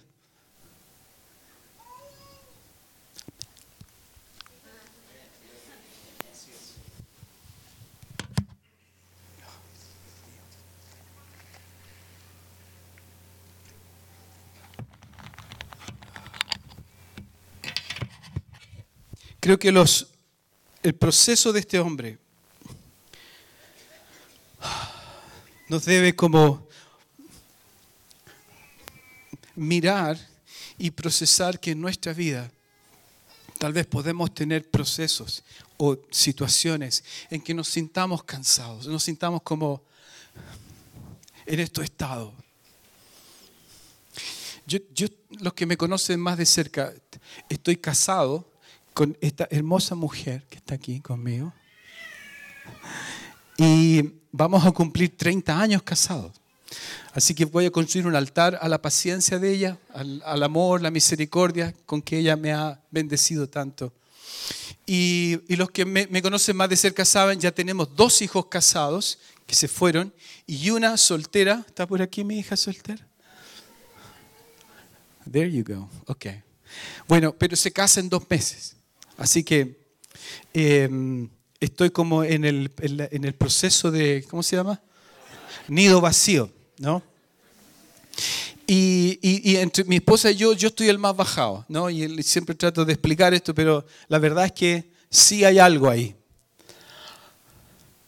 Creo 19.40 19.58
que 19.58 19.72
los, 19.72 20.08
el 20.82 20.94
proceso 20.94 21.52
de 21.52 21.60
este 21.60 21.80
hombre 21.80 22.18
nos 25.68 25.84
debe 25.84 26.14
como 26.14 26.68
mirar 29.56 30.18
y 30.78 30.90
procesar 30.90 31.58
que 31.58 31.72
en 31.72 31.80
nuestra 31.80 32.12
vida 32.12 32.50
Tal 33.60 33.74
vez 33.74 33.86
podemos 33.86 34.32
tener 34.32 34.70
procesos 34.70 35.44
o 35.76 35.98
situaciones 36.10 37.04
en 37.28 37.42
que 37.42 37.52
nos 37.52 37.68
sintamos 37.68 38.24
cansados, 38.24 38.86
nos 38.86 39.02
sintamos 39.02 39.42
como 39.42 39.82
en 41.44 41.60
este 41.60 41.82
estado. 41.82 42.32
Yo, 44.66 44.78
yo, 44.94 45.08
los 45.40 45.52
que 45.52 45.66
me 45.66 45.76
conocen 45.76 46.18
más 46.20 46.38
de 46.38 46.46
cerca, 46.46 46.94
estoy 47.50 47.76
casado 47.76 48.49
con 48.94 49.16
esta 49.20 49.46
hermosa 49.50 49.94
mujer 49.94 50.44
que 50.48 50.56
está 50.56 50.74
aquí 50.74 51.00
conmigo. 51.00 51.52
Y 53.56 54.14
vamos 54.32 54.64
a 54.64 54.72
cumplir 54.72 55.16
30 55.16 55.60
años 55.60 55.82
casados. 55.82 56.32
Así 57.12 57.34
que 57.34 57.44
voy 57.44 57.66
a 57.66 57.70
construir 57.70 58.06
un 58.06 58.14
altar 58.14 58.58
a 58.60 58.68
la 58.68 58.80
paciencia 58.80 59.38
de 59.38 59.52
ella, 59.52 59.78
al, 59.92 60.42
amor, 60.42 60.80
la 60.80 60.90
misericordia 60.90 61.74
con 61.84 62.00
que 62.00 62.18
ella 62.18 62.36
me 62.36 62.52
ha 62.52 62.80
bendecido 62.90 63.48
tanto. 63.48 63.92
Y, 64.86 65.40
los 65.56 65.70
que 65.70 65.84
me, 65.84 66.06
me, 66.06 66.22
conocen 66.22 66.56
más 66.56 66.68
de 66.68 66.76
cerca 66.76 67.04
saben, 67.04 67.40
ya 67.40 67.52
tenemos 67.52 67.94
dos 67.96 68.22
hijos 68.22 68.46
casados 68.46 69.18
que 69.46 69.54
se 69.54 69.68
fueron 69.68 70.14
y 70.46 70.70
una 70.70 70.96
soltera. 70.96 71.64
¿Está 71.66 71.86
por 71.86 72.00
aquí 72.00 72.22
mi 72.24 72.38
hija 72.38 72.56
soltera? 72.56 73.04
There 75.30 75.50
you 75.50 75.64
go. 75.64 75.88
Ok. 76.06 76.26
Bueno, 77.08 77.34
pero 77.36 77.56
se 77.56 77.72
casa 77.72 78.00
en 78.00 78.08
dos 78.08 78.28
meses. 78.28 78.76
Así 79.20 79.44
que 79.44 79.78
em, 80.54 81.28
estoy 81.60 81.90
como 81.90 82.24
en 82.24 82.46
el, 82.46 82.72
en 82.80 83.24
el 83.24 83.34
proceso 83.34 83.90
de, 83.90 84.24
¿cómo 84.28 84.42
se 84.42 84.56
llama? 84.56 84.80
Nido 85.68 86.00
vacío. 86.00 86.50
¿no? 86.78 87.02
Y, 88.66 89.18
y, 89.20 89.56
entre 89.56 89.84
mi 89.84 89.96
esposa 89.96 90.30
y 90.30 90.36
yo, 90.36 90.54
yo 90.54 90.68
estoy 90.68 90.88
el 90.88 90.98
más 90.98 91.14
bajado, 91.14 91.66
¿no? 91.68 91.90
Y 91.90 92.22
siempre 92.22 92.54
trato 92.54 92.84
de 92.84 92.94
explicar 92.94 93.34
esto, 93.34 93.54
pero 93.54 93.84
la 94.08 94.18
verdad 94.18 94.46
es 94.46 94.52
que 94.52 94.92
sí 95.10 95.44
hay 95.44 95.58
algo 95.58 95.90
ahí. 95.90 96.14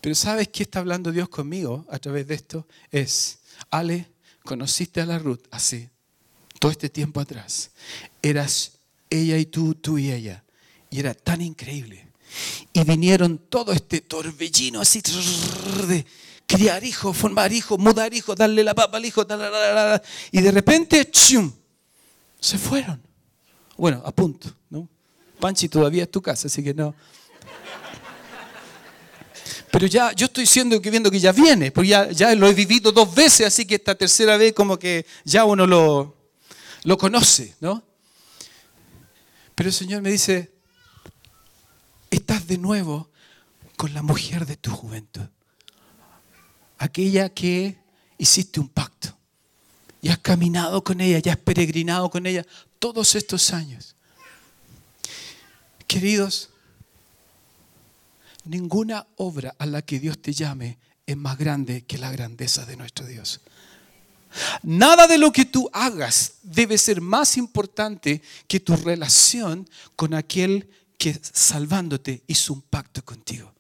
Pero 0.00 0.14
¿sabes 0.14 0.48
qué 0.48 0.62
está 0.62 0.78
hablando 0.78 1.12
Dios 1.12 1.28
conmigo 1.28 1.84
a 1.90 1.98
través 1.98 2.26
de 2.26 2.36
esto? 2.36 2.66
Es, 2.90 3.40
Ale, 3.70 4.08
conociste 4.44 5.00
a 5.00 5.06
la 5.06 5.18
Ruth 5.18 5.42
así, 5.50 5.90
todo 6.58 6.72
este 6.72 6.88
tiempo 6.88 7.20
atrás. 7.20 7.70
Eras 8.22 8.78
ella 9.10 9.36
y 9.36 9.44
tú, 9.44 9.74
tú 9.74 9.98
y 9.98 10.10
ella. 10.10 10.42
Y 10.92 11.00
era 11.00 11.14
tan 11.14 11.40
increíble. 11.40 12.06
Y 12.72 12.84
vinieron 12.84 13.38
todo 13.48 13.72
este 13.72 14.02
torbellino 14.02 14.82
así 14.82 15.02
de 15.88 16.04
criar 16.46 16.84
hijos, 16.84 17.16
formar 17.16 17.50
hijos, 17.52 17.78
mudar 17.78 18.12
hijos, 18.12 18.36
darle 18.36 18.62
la 18.62 18.74
papa 18.74 18.98
al 18.98 19.04
hijo, 19.06 19.26
y 20.30 20.40
de 20.40 20.50
repente, 20.52 21.10
¡chum! 21.10 21.50
se 22.38 22.58
fueron. 22.58 23.00
Bueno, 23.76 24.02
a 24.04 24.12
punto, 24.12 24.54
¿no? 24.68 24.86
Panchi 25.40 25.68
todavía 25.68 26.02
es 26.02 26.10
tu 26.10 26.20
casa, 26.20 26.48
así 26.48 26.62
que 26.62 26.74
no. 26.74 26.94
Pero 29.70 29.86
ya 29.86 30.12
yo 30.12 30.26
estoy 30.26 30.44
siendo 30.44 30.82
que 30.82 30.90
viendo 30.90 31.10
que 31.10 31.18
ya 31.18 31.32
viene, 31.32 31.70
porque 31.70 31.88
ya, 31.88 32.10
ya 32.10 32.34
lo 32.34 32.48
he 32.48 32.52
vivido 32.52 32.92
dos 32.92 33.14
veces, 33.14 33.46
así 33.46 33.64
que 33.64 33.76
esta 33.76 33.94
tercera 33.94 34.36
vez 34.36 34.52
como 34.52 34.78
que 34.78 35.06
ya 35.24 35.46
uno 35.46 35.66
lo, 35.66 36.16
lo 36.84 36.98
conoce, 36.98 37.56
¿no? 37.60 37.82
Pero 39.54 39.68
el 39.68 39.74
Señor 39.74 40.02
me 40.02 40.10
dice, 40.10 40.51
estás 42.16 42.46
de 42.46 42.58
nuevo 42.58 43.10
con 43.76 43.94
la 43.94 44.02
mujer 44.02 44.46
de 44.46 44.56
tu 44.56 44.70
juventud 44.70 45.26
aquella 46.82 47.28
que 47.28 47.78
hiciste 48.18 48.58
un 48.58 48.68
pacto 48.68 49.16
y 50.00 50.08
has 50.08 50.18
caminado 50.18 50.82
con 50.82 51.00
ella, 51.00 51.20
ya 51.20 51.32
has 51.34 51.38
peregrinado 51.38 52.10
con 52.10 52.26
ella 52.26 52.44
todos 52.80 53.14
estos 53.14 53.52
años. 53.52 53.94
Queridos, 55.86 56.50
ninguna 58.44 59.06
obra 59.16 59.54
a 59.60 59.66
la 59.66 59.82
que 59.82 60.00
Dios 60.00 60.20
te 60.20 60.32
llame 60.32 60.76
es 61.06 61.16
más 61.16 61.38
grande 61.38 61.82
que 61.82 61.98
la 61.98 62.10
grandeza 62.10 62.66
de 62.66 62.76
nuestro 62.76 63.06
Dios. 63.06 63.40
Nada 64.64 65.06
de 65.06 65.18
lo 65.18 65.30
que 65.30 65.44
tú 65.44 65.70
hagas 65.72 66.34
debe 66.42 66.78
ser 66.78 67.00
más 67.00 67.36
importante 67.36 68.22
que 68.48 68.58
tu 68.58 68.74
relación 68.74 69.68
con 69.94 70.14
aquel 70.14 70.68
que 71.02 71.20
salvándote 71.20 72.22
hizo 72.28 72.52
un 72.52 72.62
pacto 72.62 73.04
contigo. 73.04 73.52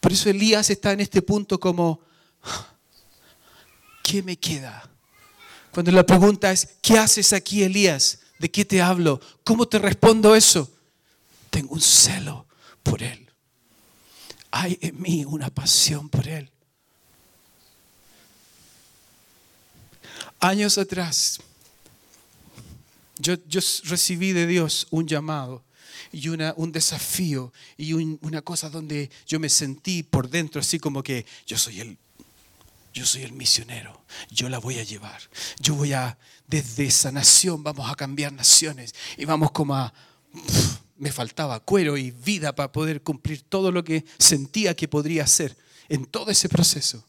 Por 0.00 0.10
eso 0.10 0.28
Elías 0.28 0.68
está 0.68 0.90
en 0.90 0.98
este 0.98 1.22
punto 1.22 1.60
como, 1.60 2.00
¿qué 4.02 4.20
me 4.24 4.36
queda? 4.36 4.90
Cuando 5.70 5.92
la 5.92 6.04
pregunta 6.04 6.50
es, 6.50 6.70
¿qué 6.82 6.98
haces 6.98 7.32
aquí, 7.32 7.62
Elías? 7.62 8.18
¿De 8.40 8.50
qué 8.50 8.64
te 8.64 8.82
hablo? 8.82 9.20
¿Cómo 9.44 9.68
te 9.68 9.78
respondo 9.78 10.34
eso? 10.34 10.68
Tengo 11.50 11.74
un 11.74 11.80
celo 11.80 12.48
por 12.82 13.00
Él. 13.00 13.30
Hay 14.50 14.76
en 14.80 15.00
mí 15.00 15.24
una 15.24 15.50
pasión 15.50 16.08
por 16.08 16.26
Él. 16.26 16.50
Años 20.40 20.78
atrás, 20.78 21.38
yo, 23.18 23.36
recibí 23.84 24.32
de 24.32 24.46
Dios 24.46 24.86
un 24.90 25.06
llamado 25.06 25.64
y 26.12 26.28
una, 26.28 26.54
un 26.56 26.72
desafío 26.72 27.52
y 27.76 27.92
una 27.92 28.42
cosa 28.42 28.70
donde 28.70 29.10
yo 29.26 29.40
me 29.40 29.48
sentí 29.48 30.02
por 30.02 30.28
dentro 30.28 30.60
así 30.60 30.78
como 30.78 31.02
que 31.02 31.26
yo 31.46 31.58
soy 31.58 31.80
el 31.80 31.98
yo 32.96 33.04
soy 33.04 33.24
el 33.24 33.32
misionero, 33.32 34.06
yo 34.30 34.48
la 34.48 34.58
voy 34.58 34.78
a 34.78 34.82
llevar. 34.82 35.20
Yo 35.60 35.74
voy 35.74 35.92
a, 35.92 36.16
desde 36.46 36.86
esa 36.86 37.12
nación 37.12 37.62
vamos 37.62 37.90
a 37.90 37.94
cambiar 37.94 38.32
naciones 38.32 38.94
y 39.18 39.26
vamos 39.26 39.50
como 39.50 39.74
a, 39.74 39.92
me 40.96 41.12
faltaba 41.12 41.60
cuero 41.60 41.98
y 41.98 42.10
vida 42.10 42.54
para 42.54 42.72
poder 42.72 43.02
cumplir 43.02 43.42
todo 43.42 43.70
lo 43.70 43.84
que 43.84 44.06
sentía 44.18 44.74
que 44.74 44.88
podría 44.88 45.24
hacer 45.24 45.54
en 45.90 46.06
todo 46.06 46.30
ese 46.30 46.48
proceso. 46.48 47.06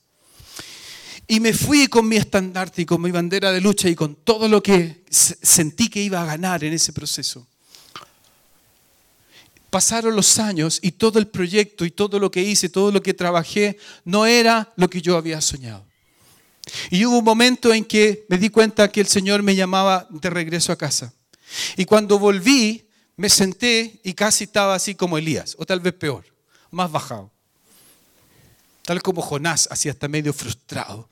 Y 1.27 1.39
me 1.39 1.53
fui 1.53 1.87
con 1.87 2.07
mi 2.07 2.15
estandarte 2.15 2.83
y 2.83 2.85
con 2.85 3.01
mi 3.01 3.11
bandera 3.11 3.51
de 3.51 3.59
lucha 3.59 3.89
y 3.89 3.95
con 3.95 4.15
todo 4.15 4.47
lo 4.47 4.63
que 4.63 5.03
sentí 5.09 5.89
que 5.89 6.01
iba 6.01 6.21
a 6.21 6.25
ganar 6.25 6.63
en 6.63 6.73
ese 6.73 6.93
proceso 6.93 7.47
pasaron 9.69 10.15
los 10.15 10.39
años 10.39 10.79
y 10.81 10.91
todo 10.93 11.19
el 11.19 11.27
proyecto 11.27 11.85
y 11.85 11.91
todo 11.91 12.19
lo 12.19 12.31
que 12.31 12.41
hice, 12.41 12.69
todo 12.69 12.91
lo 12.91 13.01
que 13.01 13.13
trabajé, 13.13 13.77
no 14.05 14.25
era 14.25 14.73
lo 14.75 14.89
que 14.89 15.01
yo 15.01 15.17
había 15.17 15.41
soñado. 15.41 15.85
Y 16.89 17.05
hubo 17.05 17.19
un 17.19 17.23
momento 17.23 17.73
en 17.73 17.85
que 17.85 18.25
me 18.29 18.37
di 18.37 18.49
cuenta 18.49 18.91
que 18.91 19.01
el 19.01 19.07
Señor 19.07 19.43
me 19.43 19.55
llamaba 19.55 20.07
de 20.09 20.29
regreso 20.29 20.71
a 20.71 20.77
casa. 20.77 21.13
Y 21.77 21.85
cuando 21.85 22.19
volví, 22.19 22.89
me 23.15 23.29
senté 23.29 23.99
y 24.03 24.13
casi 24.13 24.45
estaba 24.45 24.75
así 24.75 24.95
como 24.95 25.17
Elías, 25.17 25.55
o 25.57 25.65
tal 25.65 25.79
vez 25.79 25.93
peor, 25.93 26.25
más 26.71 26.91
bajado. 26.91 27.31
Tal 28.83 29.01
como 29.01 29.21
Jonás, 29.21 29.67
así 29.71 29.89
hasta 29.89 30.07
medio 30.07 30.33
frustrado. 30.33 31.07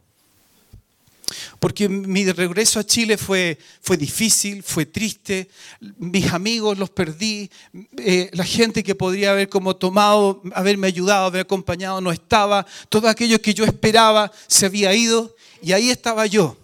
Porque 1.60 1.90
mi 1.90 2.32
regreso 2.32 2.80
a 2.80 2.84
Chile 2.84 3.18
fue, 3.18 3.58
fue 3.82 3.98
difícil, 3.98 4.62
fue 4.62 4.86
triste, 4.86 5.50
mis 5.98 6.32
amigos 6.32 6.78
los 6.78 6.90
perdí, 6.92 7.50
eh, 7.98 8.30
la 8.34 8.44
gente 8.44 8.84
que 8.84 8.94
podría 8.94 9.32
haber 9.32 9.50
como 9.50 9.76
tomado, 9.76 10.42
haberme 10.54 10.88
ayudado, 10.88 11.26
haber 11.26 11.42
acompañado 11.42 12.00
no 12.02 12.12
estaba, 12.12 12.66
todo 12.90 13.08
aquello 13.10 13.42
que 13.42 13.54
yo 13.54 13.66
esperaba 13.66 14.32
se 14.48 14.68
había 14.68 14.94
ido 14.94 15.36
y 15.62 15.72
ahí 15.72 15.90
estaba 15.90 16.28
yo, 16.28 16.58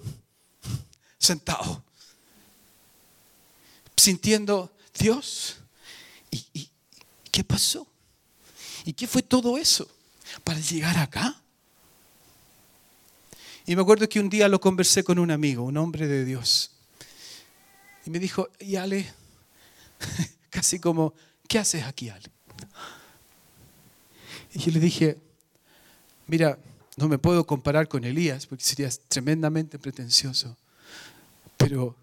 sentado, 1.18 1.84
sintiendo, 3.98 4.72
Dios, 5.00 5.58
y 6.30 6.70
qué 7.32 7.44
pasó? 7.44 7.88
¿Y 8.86 8.94
qué 8.94 9.08
fue 9.08 9.22
todo 9.22 9.58
eso 9.58 9.88
para 10.44 10.60
llegar 10.60 10.98
acá? 10.98 11.41
Y 13.66 13.76
me 13.76 13.82
acuerdo 13.82 14.10
que 14.10 14.20
un 14.20 14.30
día 14.30 14.48
lo 14.48 14.60
conversé 14.60 15.04
con 15.04 15.20
un 15.20 15.32
amigo, 15.32 15.64
un 15.64 15.78
hombre 15.78 16.08
de 16.08 16.26
Dios. 16.26 16.72
Y 18.06 18.10
me 18.10 18.20
dijo, 18.20 18.50
y 18.60 18.76
Ale, 18.76 19.06
casi 20.50 20.80
como, 20.80 21.14
¿qué 21.48 21.60
haces 21.60 21.84
aquí, 21.84 22.10
Ale? 22.10 22.30
Y 24.54 24.60
yo 24.60 24.72
le 24.72 24.80
dije, 24.80 25.18
mira, 26.28 26.58
no 26.98 27.08
me 27.08 27.18
puedo 27.18 27.46
comparar 27.46 27.88
con 27.88 28.04
Elías 28.04 28.48
porque 28.48 28.64
sería 28.64 28.90
tremendamente 29.08 29.80
pretencioso. 29.80 30.58
Pero 31.58 31.96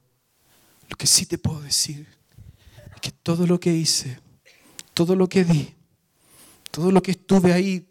lo 0.89 0.97
que 0.97 1.07
sí 1.07 1.27
te 1.27 1.39
puedo 1.39 1.61
decir 1.61 2.07
es 2.95 3.01
que 3.01 3.11
todo 3.11 3.47
lo 3.47 3.59
que 3.59 3.73
hice, 3.73 4.19
todo 4.95 5.17
lo 5.17 5.29
que 5.29 5.45
di, 5.45 5.75
todo 6.71 6.93
lo 6.93 7.03
que 7.03 7.11
estuve 7.11 7.53
ahí 7.53 7.87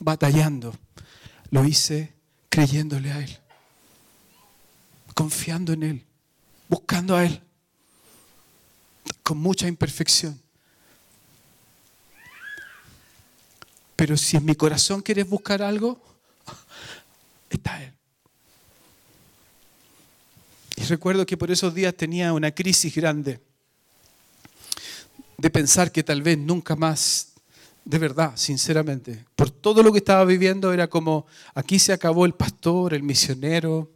batallando, 0.00 0.74
lo 1.50 1.64
hice 1.64 2.17
creyéndole 2.48 3.12
a 3.12 3.18
Él, 3.20 3.38
confiando 5.14 5.72
en 5.72 5.82
Él, 5.82 6.04
buscando 6.68 7.16
a 7.16 7.24
Él, 7.24 7.40
con 9.22 9.38
mucha 9.38 9.68
imperfección. 9.68 10.40
Pero 13.96 14.16
si 14.16 14.36
en 14.36 14.44
mi 14.44 14.54
corazón 14.54 15.02
quieres 15.02 15.28
buscar 15.28 15.60
algo, 15.60 16.00
está 17.50 17.82
Él. 17.82 17.92
Y 20.76 20.84
recuerdo 20.84 21.26
que 21.26 21.36
por 21.36 21.50
esos 21.50 21.74
días 21.74 21.94
tenía 21.94 22.32
una 22.32 22.52
crisis 22.52 22.94
grande. 22.94 23.40
de 25.36 25.50
pensar 25.50 25.92
que 25.92 26.02
tal 26.02 26.20
vez 26.20 26.36
nunca 26.36 26.74
más, 26.74 27.27
de 27.88 27.96
verdad, 27.96 28.32
sinceramente, 28.36 29.24
por 29.34 29.50
todo 29.50 29.82
lo 29.82 29.90
que 29.92 29.98
estaba 29.98 30.22
viviendo 30.26 30.74
era 30.74 30.88
como, 30.88 31.26
aquí 31.54 31.78
se 31.78 31.94
acabó 31.94 32.26
el 32.26 32.34
pastor, 32.34 32.92
el 32.92 33.02
misionero, 33.02 33.92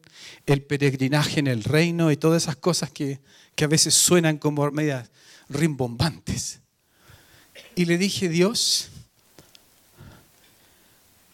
el 0.46 0.62
peregrinaje 0.62 1.40
en 1.40 1.46
el 1.46 1.62
reino 1.62 2.10
y 2.10 2.16
todas 2.16 2.44
esas 2.44 2.56
cosas 2.56 2.90
que, 2.90 3.20
que 3.54 3.64
a 3.64 3.68
veces 3.68 3.92
suenan 3.92 4.38
como 4.38 4.70
medias 4.70 5.10
rimbombantes. 5.50 6.60
Y 7.74 7.84
le 7.84 7.98
dije, 7.98 8.30
Dios, 8.30 8.88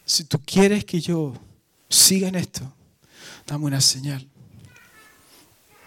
si 0.03 0.25
tú 0.25 0.37
quieres 0.45 0.83
que 0.83 0.99
yo 0.99 1.35
siga 1.87 2.27
en 2.27 2.35
esto, 2.35 2.73
dame 3.47 3.67
una 3.67 3.79
señal. 3.79 4.27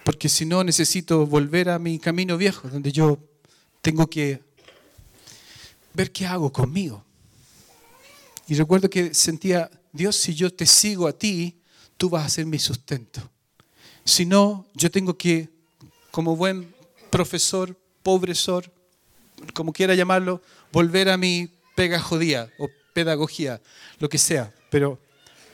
Porque 0.04 0.30
si 0.30 0.46
no, 0.46 0.64
necesito 0.64 1.26
volver 1.26 1.68
a 1.68 1.78
mi 1.78 1.98
camino 1.98 2.38
viejo, 2.38 2.70
donde 2.70 2.92
yo 2.92 3.18
tengo 3.82 4.06
que 4.06 4.40
ver 5.94 6.12
qué 6.12 6.26
hago 6.26 6.52
conmigo. 6.52 7.04
Y 8.48 8.54
recuerdo 8.54 8.90
que 8.90 9.14
sentía, 9.14 9.70
Dios, 9.92 10.16
si 10.16 10.34
yo 10.34 10.52
te 10.52 10.66
sigo 10.66 11.06
a 11.06 11.12
ti, 11.12 11.56
tú 11.96 12.10
vas 12.10 12.26
a 12.26 12.28
ser 12.28 12.46
mi 12.46 12.58
sustento. 12.58 13.20
Si 14.04 14.26
no, 14.26 14.66
yo 14.74 14.90
tengo 14.90 15.16
que, 15.16 15.48
como 16.10 16.36
buen 16.36 16.74
profesor, 17.10 17.78
pobresor, 18.02 18.70
como 19.54 19.72
quiera 19.72 19.94
llamarlo, 19.94 20.42
volver 20.72 21.08
a 21.08 21.16
mi 21.16 21.48
pega 21.74 22.00
jodía 22.00 22.50
o 22.58 22.68
pedagogía, 22.92 23.60
lo 23.98 24.08
que 24.08 24.18
sea. 24.18 24.52
Pero 24.70 24.98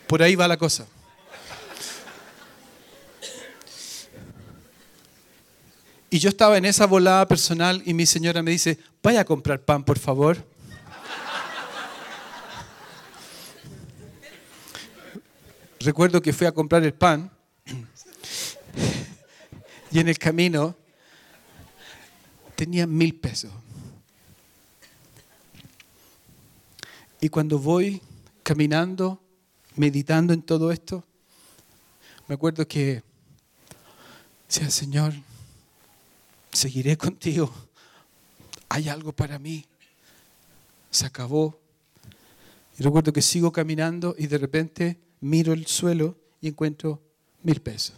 por 0.07 0.23
ahí 0.23 0.35
va 0.35 0.49
la 0.49 0.57
cosa. 0.57 0.87
Y 6.11 6.19
yo 6.19 6.31
estaba 6.31 6.57
en 6.57 6.65
esa 6.65 6.87
volada 6.87 7.29
personal 7.29 7.83
y 7.85 7.93
mi 7.93 8.07
señora 8.07 8.43
me 8.43 8.51
dice, 8.51 8.79
vaya 9.09 9.23
a 9.23 9.25
comprar 9.25 9.65
pan, 9.65 9.83
por 9.83 9.99
favor. 9.99 10.37
Recuerdo 15.81 16.21
que 16.21 16.35
fui 16.35 16.47
a 16.47 16.53
comprar 16.53 16.85
el 16.85 16.93
pan 16.93 17.31
y 19.91 19.99
en 19.99 20.09
el 20.09 20.19
camino 20.19 20.77
tenía 22.55 22.87
mil 22.87 23.19
pesos. 23.19 23.51
Y 27.19 27.31
cuando 27.31 27.59
voy 27.59 28.03
caminando, 28.43 29.23
meditando 29.75 30.35
en 30.35 30.43
todo 30.43 30.71
esto, 30.71 31.03
me 32.27 32.35
acuerdo 32.35 32.69
que 32.69 33.03
decía, 34.47 34.69
Señor, 34.69 35.15
seguiré 36.53 36.99
contigo. 36.99 37.68
Hay 38.69 38.89
algo 38.89 39.13
para 39.13 39.39
mí. 39.39 39.65
Se 40.91 41.07
acabó. 41.07 41.59
Y 42.79 42.83
recuerdo 42.83 43.13
que 43.13 43.23
sigo 43.23 43.53
caminando 43.53 44.15
y 44.19 44.27
de 44.27 44.39
repente 44.39 44.99
miro 45.21 45.53
el 45.53 45.67
suelo 45.67 46.17
y 46.41 46.49
encuentro 46.49 47.03
mil 47.43 47.61
pesos. 47.61 47.97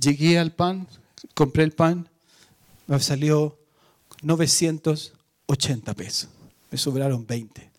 Llegué 0.00 0.38
al 0.38 0.54
pan, 0.54 0.86
compré 1.34 1.64
el 1.64 1.72
pan, 1.72 2.08
me 2.86 3.00
salió 3.00 3.58
980 4.22 5.94
pesos. 5.94 6.30
Me 6.70 6.78
sobraron 6.78 7.26
20. 7.26 7.70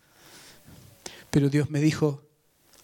Pero 1.30 1.48
Dios 1.48 1.70
me 1.70 1.80
dijo, 1.80 2.22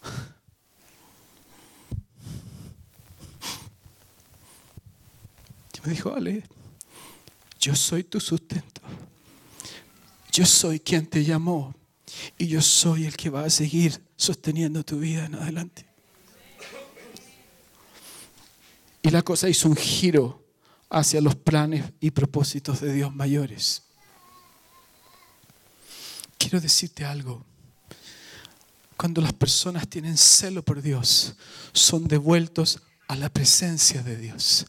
me 5.85 5.93
dijo, 5.93 6.15
Ale, 6.15 6.43
yo 7.61 7.75
soy 7.75 8.05
tu 8.05 8.21
sustento. 8.21 8.76
Yo 10.37 10.45
soy 10.45 10.81
quien 10.81 11.07
te 11.07 11.25
llamó 11.25 11.75
y 12.37 12.47
yo 12.47 12.61
soy 12.61 13.07
el 13.07 13.17
que 13.17 13.31
va 13.31 13.47
a 13.47 13.49
seguir 13.49 14.03
sosteniendo 14.19 14.85
tu 14.85 14.99
vida 14.99 15.25
en 15.25 15.35
adelante. 15.35 15.87
Y 19.01 19.09
la 19.09 19.23
cosa 19.23 19.49
hizo 19.49 19.67
un 19.67 19.77
giro 19.77 20.45
hacia 20.91 21.23
los 21.23 21.37
planes 21.37 21.91
y 22.01 22.11
propósitos 22.11 22.83
de 22.83 22.93
Dios 22.93 23.15
mayores. 23.15 23.85
Quiero 26.37 26.61
decirte 26.61 27.07
algo. 27.07 27.43
Cuando 28.99 29.23
las 29.23 29.33
personas 29.33 29.89
tienen 29.89 30.19
celo 30.19 30.63
por 30.63 30.83
Dios, 30.83 31.35
son 31.73 32.09
devueltos 32.09 32.83
a 33.09 33.17
la 33.17 33.31
presencia 33.31 34.03
de 34.03 34.19
Dios. 34.19 34.67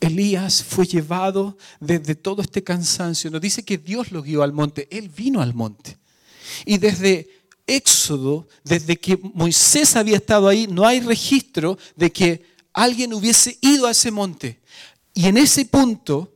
Elías 0.00 0.62
fue 0.62 0.86
llevado 0.86 1.56
desde 1.80 2.14
todo 2.14 2.42
este 2.42 2.62
cansancio. 2.62 3.30
No 3.30 3.40
dice 3.40 3.64
que 3.64 3.78
Dios 3.78 4.12
lo 4.12 4.22
guió 4.22 4.42
al 4.42 4.52
monte, 4.52 4.88
él 4.90 5.08
vino 5.08 5.40
al 5.40 5.54
monte. 5.54 5.98
Y 6.64 6.78
desde 6.78 7.28
Éxodo, 7.66 8.46
desde 8.64 8.96
que 8.96 9.18
Moisés 9.34 9.96
había 9.96 10.16
estado 10.16 10.48
ahí, 10.48 10.66
no 10.66 10.86
hay 10.86 11.00
registro 11.00 11.78
de 11.96 12.12
que 12.12 12.44
alguien 12.72 13.14
hubiese 13.14 13.58
ido 13.60 13.86
a 13.86 13.92
ese 13.92 14.10
monte. 14.10 14.60
Y 15.14 15.26
en 15.26 15.38
ese 15.38 15.64
punto 15.64 16.32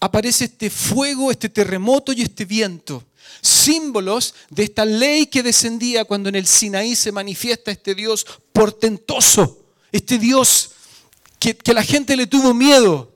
aparece 0.00 0.46
este 0.46 0.68
fuego, 0.70 1.30
este 1.30 1.48
terremoto 1.48 2.12
y 2.12 2.22
este 2.22 2.44
viento 2.44 3.04
símbolos 3.42 4.34
de 4.50 4.64
esta 4.64 4.84
ley 4.84 5.26
que 5.26 5.42
descendía 5.42 6.04
cuando 6.04 6.28
en 6.28 6.36
el 6.36 6.46
Sinaí 6.46 6.94
se 6.94 7.12
manifiesta 7.12 7.70
este 7.70 7.94
Dios 7.94 8.24
portentoso, 8.52 9.66
este 9.90 10.18
Dios 10.18 10.71
que, 11.62 11.74
la 11.74 11.82
gente 11.82 12.16
le 12.16 12.26
tuvo 12.26 12.54
miedo. 12.54 13.10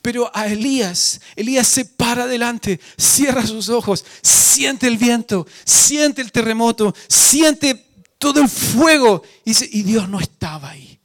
Pero 0.00 0.30
a 0.34 0.46
Elías, 0.46 1.20
Elías 1.36 1.68
se 1.68 1.84
para 1.84 2.24
adelante, 2.24 2.80
cierra 2.96 3.46
sus 3.46 3.68
ojos, 3.68 4.04
siente 4.22 4.86
el 4.86 4.96
viento, 4.96 5.46
siente 5.64 6.22
el 6.22 6.32
terremoto, 6.32 6.94
siente 7.08 7.86
todo 8.18 8.40
el 8.40 8.48
fuego. 8.48 9.22
Y, 9.44 9.50
dice, 9.50 9.68
y 9.70 9.82
Dios 9.82 10.08
no 10.08 10.18
estaba 10.18 10.70
ahí. 10.70 10.98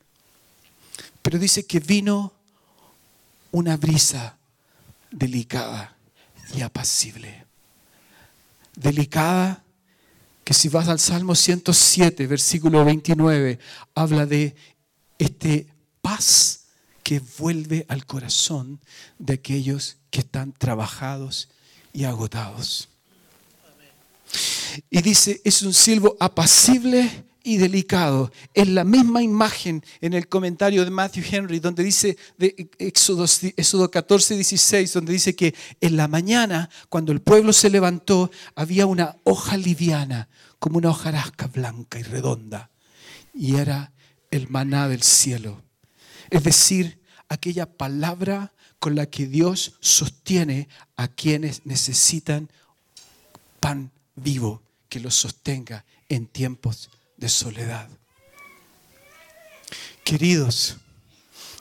Pero 1.22 1.38
dice 1.38 1.66
que 1.66 1.80
vino 1.80 2.34
una 3.52 3.76
brisa 3.76 4.38
delicada 5.12 5.98
y 6.56 6.62
apacible 6.62 7.48
delicada 8.78 9.64
que 10.44 10.54
si 10.54 10.70
vas 10.70 10.88
al 10.88 11.00
Salmo 11.00 11.36
107, 11.36 12.26
versículo 12.26 12.86
29, 12.86 13.60
habla 13.96 14.26
de 14.26 14.56
este 15.18 15.68
paz 16.02 16.57
que 17.08 17.22
vuelve 17.38 17.86
al 17.88 18.06
corazón 18.06 18.82
de 19.18 19.36
aquellos 19.36 19.96
que 20.10 20.20
están 20.20 20.52
trabajados 20.52 21.48
y 21.94 22.04
agotados. 22.04 22.90
Y 24.90 25.02
dice, 25.02 25.40
es 25.46 25.62
un 25.62 25.74
silbo 25.74 26.18
apacible 26.20 27.24
y 27.44 27.56
delicado. 27.56 28.30
Es 28.54 28.68
la 28.68 28.84
misma 28.84 29.24
imagen 29.24 29.86
en 30.02 30.16
el 30.16 30.28
comentario 30.28 30.84
de 30.84 30.92
Matthew 30.92 31.24
Henry, 31.32 31.62
donde 31.62 31.82
dice, 31.82 32.18
de 32.38 32.70
Éxodo, 32.78 33.24
Éxodo 33.56 33.90
14, 33.90 34.36
16, 34.36 34.92
donde 34.92 35.14
dice 35.14 35.34
que 35.34 35.56
en 35.80 35.96
la 35.96 36.10
mañana, 36.10 36.70
cuando 36.90 37.14
el 37.14 37.22
pueblo 37.22 37.54
se 37.54 37.70
levantó, 37.70 38.30
había 38.54 38.86
una 38.86 39.16
hoja 39.24 39.56
liviana, 39.56 40.28
como 40.60 40.78
una 40.78 40.90
hojarasca 40.90 41.48
blanca 41.48 42.00
y 42.00 42.04
redonda, 42.04 42.70
y 43.34 43.56
era 43.56 43.94
el 44.30 44.50
maná 44.50 44.90
del 44.90 45.04
cielo. 45.04 45.64
Es 46.30 46.44
decir, 46.44 46.97
aquella 47.30 47.66
palabra 47.66 48.54
con 48.80 48.96
la 48.96 49.08
que 49.08 49.28
Dios 49.28 49.76
sostiene 49.80 50.70
a 50.96 51.08
quienes 51.08 51.66
necesitan 51.66 52.50
pan 53.60 53.92
vivo 54.16 54.62
que 54.90 55.00
los 55.00 55.16
sostenga 55.16 55.86
en 56.10 56.28
tiempos 56.28 56.90
de 57.18 57.30
soledad. 57.30 57.90
Queridos, 60.04 60.78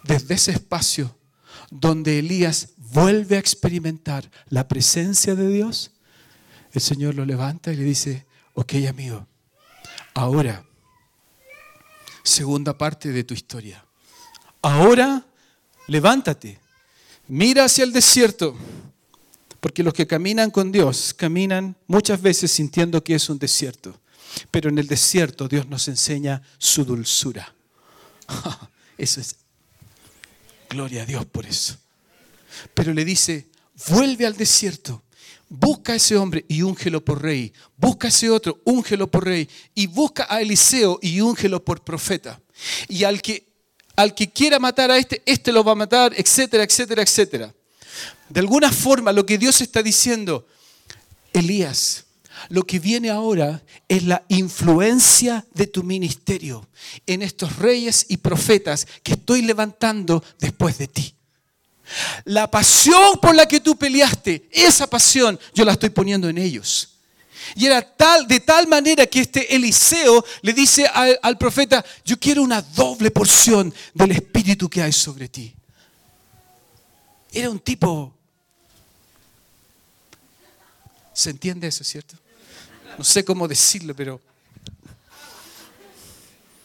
desde 0.04 0.34
ese 0.34 0.52
espacio 0.52 1.16
donde 1.70 2.20
Elías 2.20 2.70
vuelve 2.76 3.36
a 3.36 3.40
experimentar 3.40 4.30
la 4.48 4.68
presencia 4.68 5.34
de 5.34 5.48
Dios, 5.48 5.90
el 6.72 6.80
Señor 6.80 7.14
lo 7.14 7.24
levanta 7.24 7.72
y 7.72 7.76
le 7.76 7.82
dice, 7.82 8.26
ok 8.54 8.74
amigo, 8.88 9.26
ahora, 10.14 10.64
segunda 12.22 12.78
parte 12.78 13.10
de 13.10 13.24
tu 13.24 13.34
historia, 13.34 13.84
ahora 14.62 15.26
levántate, 15.86 16.58
mira 17.28 17.64
hacia 17.64 17.84
el 17.84 17.92
desierto, 17.92 18.56
porque 19.60 19.82
los 19.82 19.94
que 19.94 20.06
caminan 20.06 20.50
con 20.50 20.70
Dios 20.70 21.14
caminan 21.14 21.76
muchas 21.86 22.20
veces 22.20 22.50
sintiendo 22.50 23.02
que 23.02 23.14
es 23.14 23.28
un 23.28 23.38
desierto. 23.38 23.98
Pero 24.50 24.68
en 24.68 24.78
el 24.78 24.86
desierto 24.86 25.48
Dios 25.48 25.66
nos 25.66 25.88
enseña 25.88 26.42
su 26.58 26.84
dulzura. 26.84 27.54
Eso 28.98 29.20
es. 29.20 29.36
Gloria 30.68 31.02
a 31.02 31.06
Dios 31.06 31.24
por 31.26 31.46
eso. 31.46 31.76
Pero 32.74 32.92
le 32.92 33.04
dice, 33.04 33.48
vuelve 33.88 34.26
al 34.26 34.36
desierto. 34.36 35.02
Busca 35.48 35.92
a 35.92 35.96
ese 35.96 36.16
hombre 36.16 36.44
y 36.48 36.62
úngelo 36.62 37.04
por 37.04 37.22
rey. 37.22 37.52
Busca 37.76 38.08
a 38.08 38.10
ese 38.10 38.28
otro, 38.30 38.60
úngelo 38.64 39.08
por 39.08 39.24
rey. 39.24 39.48
Y 39.74 39.86
busca 39.86 40.26
a 40.28 40.40
Eliseo 40.40 40.98
y 41.00 41.20
úngelo 41.20 41.64
por 41.64 41.84
profeta. 41.84 42.40
Y 42.88 43.04
al 43.04 43.22
que, 43.22 43.46
al 43.96 44.14
que 44.14 44.30
quiera 44.30 44.58
matar 44.58 44.90
a 44.90 44.98
este, 44.98 45.22
este 45.26 45.50
lo 45.50 45.64
va 45.64 45.72
a 45.72 45.76
matar, 45.76 46.12
etcétera, 46.16 46.62
etcétera, 46.62 47.02
etcétera. 47.02 47.54
De 48.28 48.40
alguna 48.40 48.70
forma 48.70 49.12
lo 49.12 49.24
que 49.24 49.38
Dios 49.38 49.60
está 49.60 49.82
diciendo, 49.82 50.46
Elías, 51.32 52.04
lo 52.48 52.64
que 52.64 52.78
viene 52.78 53.10
ahora 53.10 53.62
es 53.88 54.04
la 54.04 54.22
influencia 54.28 55.46
de 55.54 55.66
tu 55.66 55.82
ministerio 55.82 56.68
en 57.06 57.22
estos 57.22 57.56
reyes 57.56 58.06
y 58.08 58.18
profetas 58.18 58.86
que 59.02 59.12
estoy 59.12 59.42
levantando 59.42 60.22
después 60.38 60.78
de 60.78 60.88
ti. 60.88 61.14
La 62.24 62.50
pasión 62.50 63.18
por 63.22 63.34
la 63.34 63.46
que 63.46 63.60
tú 63.60 63.76
peleaste, 63.76 64.48
esa 64.52 64.88
pasión 64.88 65.38
yo 65.54 65.64
la 65.64 65.72
estoy 65.72 65.90
poniendo 65.90 66.28
en 66.28 66.38
ellos. 66.38 66.95
Y 67.54 67.66
era 67.66 67.82
tal, 67.82 68.26
de 68.26 68.40
tal 68.40 68.66
manera 68.66 69.06
que 69.06 69.20
este 69.20 69.54
Eliseo 69.54 70.24
le 70.42 70.52
dice 70.52 70.86
al, 70.86 71.38
profeta, 71.38 71.84
yo 72.04 72.18
quiero 72.18 72.42
una 72.42 72.60
doble 72.60 73.10
porción 73.10 73.72
del 73.94 74.12
espíritu 74.12 74.68
que 74.68 74.82
hay 74.82 74.92
sobre 74.92 75.28
ti. 75.28 75.54
Era 77.32 77.50
un 77.50 77.60
tipo... 77.60 78.12
¿Se 81.12 81.30
entiende 81.30 81.66
eso, 81.66 81.82
cierto? 81.82 82.16
No 82.98 83.04
sé 83.04 83.24
cómo 83.24 83.46
decirlo, 83.48 83.94
pero... 83.94 84.20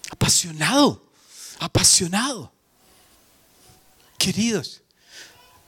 Apasionado, 0.10 1.04
apasionado. 1.60 2.52
Queridos, 4.18 4.82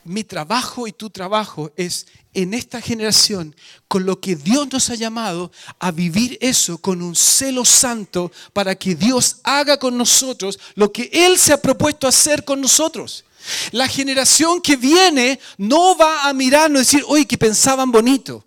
mi 0.04 0.24
trabajo 0.24 0.86
y 0.86 0.92
tu 0.92 1.10
trabajo 1.10 1.72
es 1.76 2.06
en 2.34 2.52
esta 2.52 2.80
generación, 2.80 3.54
con 3.88 4.04
lo 4.04 4.20
que 4.20 4.36
Dios 4.36 4.70
nos 4.72 4.90
ha 4.90 4.96
llamado, 4.96 5.52
a 5.78 5.90
vivir 5.92 6.36
eso 6.40 6.78
con 6.78 7.00
un 7.00 7.14
celo 7.14 7.64
santo 7.64 8.32
para 8.52 8.74
que 8.74 8.94
Dios 8.94 9.38
haga 9.44 9.78
con 9.78 9.96
nosotros 9.96 10.58
lo 10.74 10.92
que 10.92 11.10
Él 11.12 11.38
se 11.38 11.52
ha 11.52 11.62
propuesto 11.62 12.06
hacer 12.08 12.44
con 12.44 12.60
nosotros. 12.60 13.24
La 13.72 13.86
generación 13.86 14.60
que 14.60 14.76
viene 14.76 15.38
no 15.58 15.96
va 15.96 16.28
a 16.28 16.32
mirarnos 16.32 16.80
y 16.80 16.84
decir, 16.84 17.04
oye, 17.06 17.26
que 17.26 17.38
pensaban 17.38 17.92
bonito. 17.92 18.44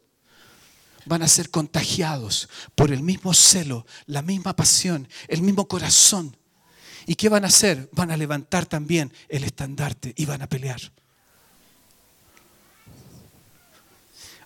Van 1.06 1.22
a 1.22 1.28
ser 1.28 1.50
contagiados 1.50 2.50
por 2.76 2.92
el 2.92 3.02
mismo 3.02 3.34
celo, 3.34 3.86
la 4.08 4.22
misma 4.22 4.56
pasión, 4.56 5.08
el 5.30 5.42
mismo 5.42 5.68
corazón. 5.68 6.36
¿Y 7.06 7.16
qué 7.16 7.30
van 7.30 7.46
a 7.46 7.48
hacer? 7.48 7.90
Van 7.94 8.12
a 8.12 8.18
levantar 8.18 8.66
también 8.66 9.14
el 9.30 9.46
estandarte 9.46 10.14
y 10.18 10.26
van 10.26 10.42
a 10.42 10.50
pelear. 10.50 10.82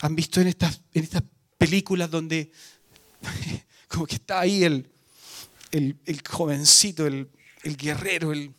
¿Han 0.02 0.16
visto 0.16 0.42
en 0.42 0.48
estas, 0.48 0.82
en 0.94 1.04
estas 1.04 1.24
películas 1.58 2.10
donde 2.10 2.52
como 3.88 4.06
que 4.06 4.16
está 4.16 4.40
ahí 4.40 4.64
el, 4.64 4.90
el, 5.72 6.22
jovencito, 6.28 7.06
el, 7.06 7.30
el 7.64 7.78
guerrero, 7.78 8.32
el, 8.32 8.54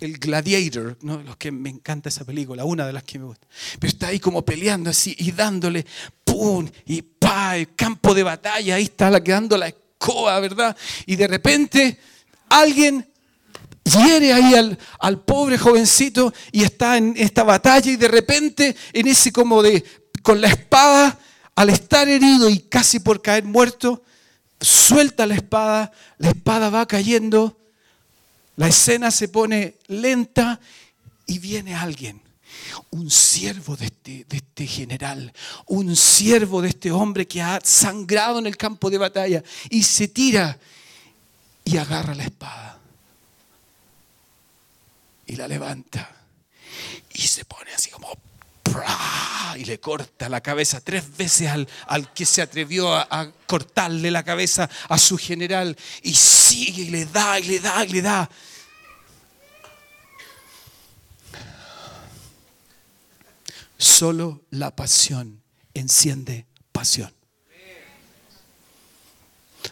el 0.00 0.18
Gladiator, 0.18 0.96
¿no? 1.02 1.22
los 1.22 1.36
que 1.36 1.50
me 1.50 1.68
encanta 1.68 2.08
esa 2.08 2.24
película, 2.24 2.64
una 2.64 2.86
de 2.86 2.92
las 2.92 3.02
que 3.02 3.18
me 3.18 3.26
gusta. 3.26 3.46
Pero 3.78 3.90
está 3.90 4.08
ahí 4.08 4.20
como 4.20 4.44
peleando 4.44 4.90
así 4.90 5.14
y 5.18 5.32
dándole 5.32 5.84
pum 6.24 6.68
y 6.86 7.02
pa, 7.02 7.56
el 7.56 7.74
campo 7.74 8.14
de 8.14 8.22
batalla, 8.22 8.76
ahí 8.76 8.84
está 8.84 9.10
la 9.10 9.22
quedando 9.22 9.56
la 9.58 9.68
escoba, 9.68 10.38
¿verdad? 10.40 10.76
Y 11.06 11.16
de 11.16 11.28
repente 11.28 11.98
alguien 12.48 13.06
hiere 13.84 14.32
ahí 14.32 14.54
al, 14.54 14.78
al 14.98 15.20
pobre 15.20 15.58
jovencito 15.58 16.32
y 16.52 16.62
está 16.62 16.96
en 16.96 17.14
esta 17.16 17.42
batalla 17.42 17.90
y 17.90 17.96
de 17.96 18.08
repente 18.08 18.76
en 18.92 19.08
ese 19.08 19.32
como 19.32 19.62
de 19.62 19.84
con 20.22 20.40
la 20.40 20.48
espada, 20.48 21.18
al 21.54 21.70
estar 21.70 22.08
herido 22.08 22.48
y 22.48 22.60
casi 22.60 23.00
por 23.00 23.20
caer 23.22 23.44
muerto, 23.44 24.02
suelta 24.60 25.26
la 25.26 25.34
espada, 25.34 25.92
la 26.18 26.30
espada 26.30 26.70
va 26.70 26.86
cayendo, 26.86 27.58
la 28.56 28.68
escena 28.68 29.10
se 29.10 29.28
pone 29.28 29.76
lenta 29.86 30.60
y 31.26 31.38
viene 31.38 31.74
alguien, 31.74 32.20
un 32.90 33.10
siervo 33.10 33.76
de 33.76 33.86
este, 33.86 34.24
de 34.28 34.36
este 34.36 34.66
general, 34.66 35.32
un 35.66 35.94
siervo 35.94 36.62
de 36.62 36.68
este 36.68 36.90
hombre 36.90 37.26
que 37.26 37.42
ha 37.42 37.60
sangrado 37.62 38.38
en 38.38 38.46
el 38.46 38.56
campo 38.56 38.90
de 38.90 38.98
batalla 38.98 39.42
y 39.70 39.82
se 39.82 40.08
tira 40.08 40.58
y 41.64 41.76
agarra 41.76 42.14
la 42.14 42.24
espada 42.24 42.78
y 45.26 45.36
la 45.36 45.46
levanta 45.46 46.10
y 47.12 47.20
se 47.22 47.44
pone 47.44 47.72
así 47.72 47.90
como 47.90 48.08
y 49.56 49.64
le 49.64 49.80
corta 49.80 50.28
la 50.28 50.40
cabeza 50.40 50.80
tres 50.80 51.16
veces 51.16 51.48
al, 51.48 51.68
al 51.86 52.12
que 52.12 52.24
se 52.24 52.42
atrevió 52.42 52.94
a, 52.94 53.32
cortarle 53.46 54.10
la 54.10 54.22
cabeza 54.22 54.68
a 54.88 54.98
su 54.98 55.16
general 55.18 55.76
y 56.02 56.14
sigue 56.14 56.82
y 56.82 56.90
le 56.90 57.06
da 57.06 57.40
y 57.40 57.44
le 57.44 57.60
da 57.60 57.84
y 57.84 57.88
le 57.88 58.02
da. 58.02 58.30
Solo 63.76 64.42
la 64.50 64.74
pasión 64.74 65.42
enciende 65.74 66.46
pasión. 66.72 67.12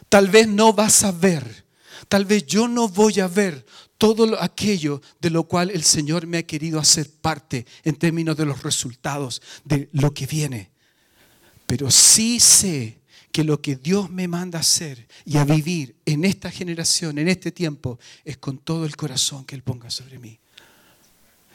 Tal 0.08 0.28
vez 0.28 0.48
no 0.48 0.72
vas 0.72 1.04
a 1.04 1.12
ver, 1.12 1.65
tal 2.08 2.24
vez 2.24 2.46
yo 2.46 2.68
no 2.68 2.88
voy 2.88 3.20
a 3.20 3.28
ver 3.28 3.64
todo 3.98 4.40
aquello 4.40 5.00
de 5.20 5.30
lo 5.30 5.44
cual 5.44 5.70
el 5.70 5.82
Señor 5.82 6.26
me 6.26 6.38
ha 6.38 6.46
querido 6.46 6.78
hacer 6.78 7.10
parte 7.10 7.66
en 7.84 7.96
términos 7.96 8.36
de 8.36 8.46
los 8.46 8.62
resultados 8.62 9.40
de 9.64 9.88
lo 9.92 10.12
que 10.12 10.26
viene. 10.26 10.70
Pero 11.66 11.90
sí 11.90 12.38
sé 12.40 13.00
que 13.32 13.44
lo 13.44 13.60
que 13.60 13.76
Dios 13.76 14.08
me 14.10 14.28
manda 14.28 14.58
a 14.58 14.60
hacer 14.60 15.06
y 15.24 15.36
a 15.36 15.44
vivir 15.44 15.96
en 16.06 16.24
esta 16.24 16.50
generación, 16.50 17.18
en 17.18 17.28
este 17.28 17.52
tiempo, 17.52 17.98
es 18.24 18.38
con 18.38 18.58
todo 18.58 18.86
el 18.86 18.96
corazón 18.96 19.44
que 19.44 19.54
Él 19.54 19.62
ponga 19.62 19.90
sobre 19.90 20.18
mí. 20.18 20.38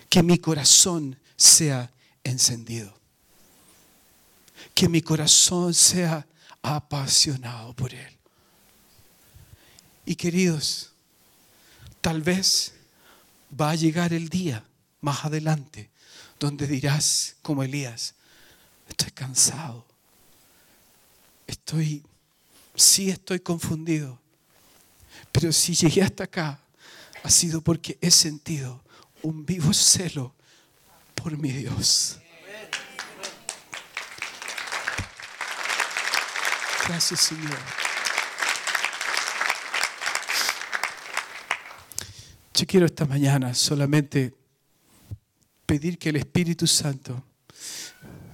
Que 0.10 0.22
mi 0.22 0.38
corazón 0.38 1.18
sea 1.36 1.92
encendido. 2.24 2.94
Que 4.74 4.90
mi 4.90 5.02
corazón 5.02 5.74
sea 5.74 6.28
apasionado 6.62 7.74
por 7.74 7.94
Él. 7.94 8.21
Y 10.06 10.16
queridos, 10.16 10.92
Tal 12.02 12.24
vez 12.24 12.74
va 13.60 13.70
a 13.72 13.76
llegar 13.76 14.12
el 14.12 14.28
día 14.28 14.66
más 15.02 15.24
adelante 15.24 15.92
donde 16.40 16.66
dirás 16.66 17.36
como 17.44 17.62
Elías, 17.62 18.16
estoy 18.90 19.12
cansado, 19.12 19.86
estoy, 21.46 22.04
sí 22.76 23.12
estoy 23.12 23.40
confundido, 23.40 24.20
pero 25.32 25.52
si 25.54 25.76
llegué 25.76 26.02
hasta 26.02 26.24
acá 26.24 26.60
ha 27.24 27.30
sido 27.30 27.62
porque 27.62 28.00
he 28.02 28.10
sentido 28.10 28.82
un 29.22 29.46
vivo 29.46 29.72
celo 29.72 30.34
por 31.14 31.38
mi 31.38 31.52
Dios. 31.52 32.18
Gracias 36.88 37.20
Señor. 37.20 37.91
Yo 42.54 42.68
quiero 42.68 42.86
esta 42.86 43.06
mañana 43.06 43.54
solamente 43.54 44.36
pedir 45.66 45.98
que 45.98 46.10
el 46.10 46.18
Espíritu 46.18 46.68
Santo 46.68 47.24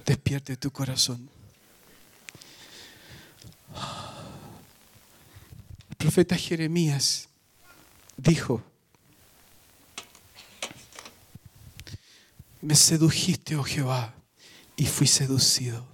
despierte 0.04 0.56
tu 0.56 0.72
corazón. 0.72 1.30
El 5.88 5.96
profeta 5.96 6.36
Jeremías 6.36 7.28
dijo, 8.16 8.62
me 12.60 12.74
sedujiste, 12.74 13.54
oh 13.56 13.62
Jehová, 13.62 14.14
y 14.76 14.86
fui 14.86 15.06
seducido. 15.06 15.86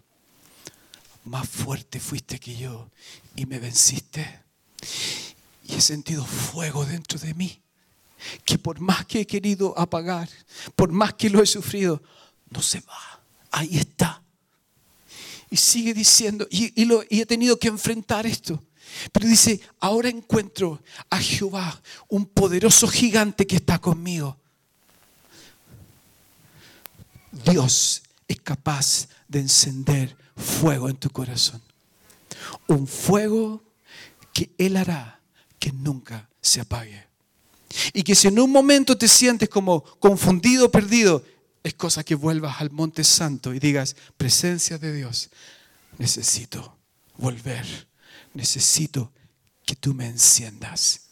Más 1.24 1.48
fuerte 1.48 2.00
fuiste 2.00 2.38
que 2.38 2.56
yo 2.56 2.90
y 3.36 3.46
me 3.46 3.58
venciste. 3.58 4.40
Y 5.66 5.74
he 5.74 5.80
sentido 5.80 6.24
fuego 6.24 6.84
dentro 6.84 7.18
de 7.18 7.34
mí 7.34 7.63
que 8.44 8.58
por 8.58 8.80
más 8.80 9.06
que 9.06 9.20
he 9.20 9.26
querido 9.26 9.78
apagar, 9.78 10.28
por 10.74 10.90
más 10.92 11.14
que 11.14 11.30
lo 11.30 11.42
he 11.42 11.46
sufrido, 11.46 12.02
no 12.50 12.62
se 12.62 12.80
va. 12.80 13.20
Ahí 13.50 13.76
está. 13.76 14.22
Y 15.50 15.56
sigue 15.56 15.94
diciendo, 15.94 16.46
y, 16.50 16.72
he 17.10 17.26
tenido 17.26 17.58
que 17.58 17.68
enfrentar 17.68 18.26
esto. 18.26 18.62
Pero 19.12 19.26
dice, 19.26 19.60
ahora 19.80 20.08
encuentro 20.08 20.82
a 21.10 21.18
Jehová, 21.18 21.80
un 22.08 22.26
poderoso 22.26 22.88
gigante 22.88 23.46
que 23.46 23.56
está 23.56 23.78
conmigo. 23.78 24.36
Dios 27.44 28.02
es 28.28 28.40
capaz 28.40 29.08
de 29.28 29.40
encender 29.40 30.16
fuego 30.36 30.88
en 30.88 30.96
tu 30.96 31.10
corazón. 31.10 31.62
Un 32.68 32.86
fuego 32.86 33.62
que 34.32 34.50
Él 34.58 34.76
hará 34.76 35.20
que 35.58 35.72
nunca 35.72 36.28
se 36.40 36.60
apague. 36.60 37.13
Y 37.92 38.02
que 38.02 38.14
si 38.14 38.28
en 38.28 38.38
un 38.38 38.50
momento 38.50 38.96
te 38.96 39.08
sientes 39.08 39.48
como 39.48 39.82
confundido, 39.98 40.70
perdido, 40.70 41.24
es 41.62 41.74
cosa 41.74 42.04
que 42.04 42.14
vuelvas 42.14 42.60
al 42.60 42.70
monte 42.70 43.04
santo 43.04 43.54
y 43.54 43.58
digas, 43.58 43.96
presencia 44.16 44.78
de 44.78 44.94
Dios, 44.94 45.30
necesito 45.98 46.76
volver, 47.16 47.88
necesito 48.34 49.12
que 49.64 49.74
tú 49.74 49.94
me 49.94 50.06
enciendas. 50.06 51.08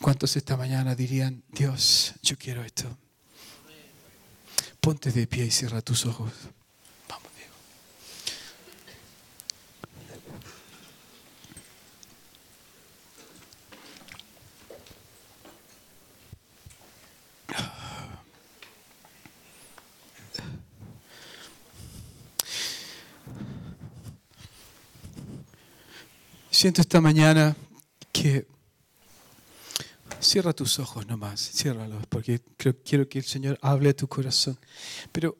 ¿Cuántos 0.00 0.36
esta 0.36 0.56
mañana 0.56 0.94
dirían, 0.94 1.42
Dios, 1.48 2.14
yo 2.22 2.36
quiero 2.36 2.62
esto? 2.62 2.96
Ponte 4.80 5.10
de 5.10 5.26
pie 5.26 5.46
y 5.46 5.50
cierra 5.50 5.80
tus 5.80 6.04
ojos. 6.06 6.30
Siento 26.54 26.82
esta 26.82 27.00
mañana 27.00 27.56
que 28.12 28.46
cierra 30.20 30.52
tus 30.52 30.78
ojos 30.78 31.04
nomás, 31.04 31.50
ciérralos, 31.52 32.06
porque 32.06 32.40
quiero 32.84 33.08
que 33.08 33.18
el 33.18 33.24
Señor 33.24 33.58
hable 33.60 33.88
a 33.88 33.96
tu 33.96 34.06
corazón. 34.06 34.56
Pero 35.10 35.36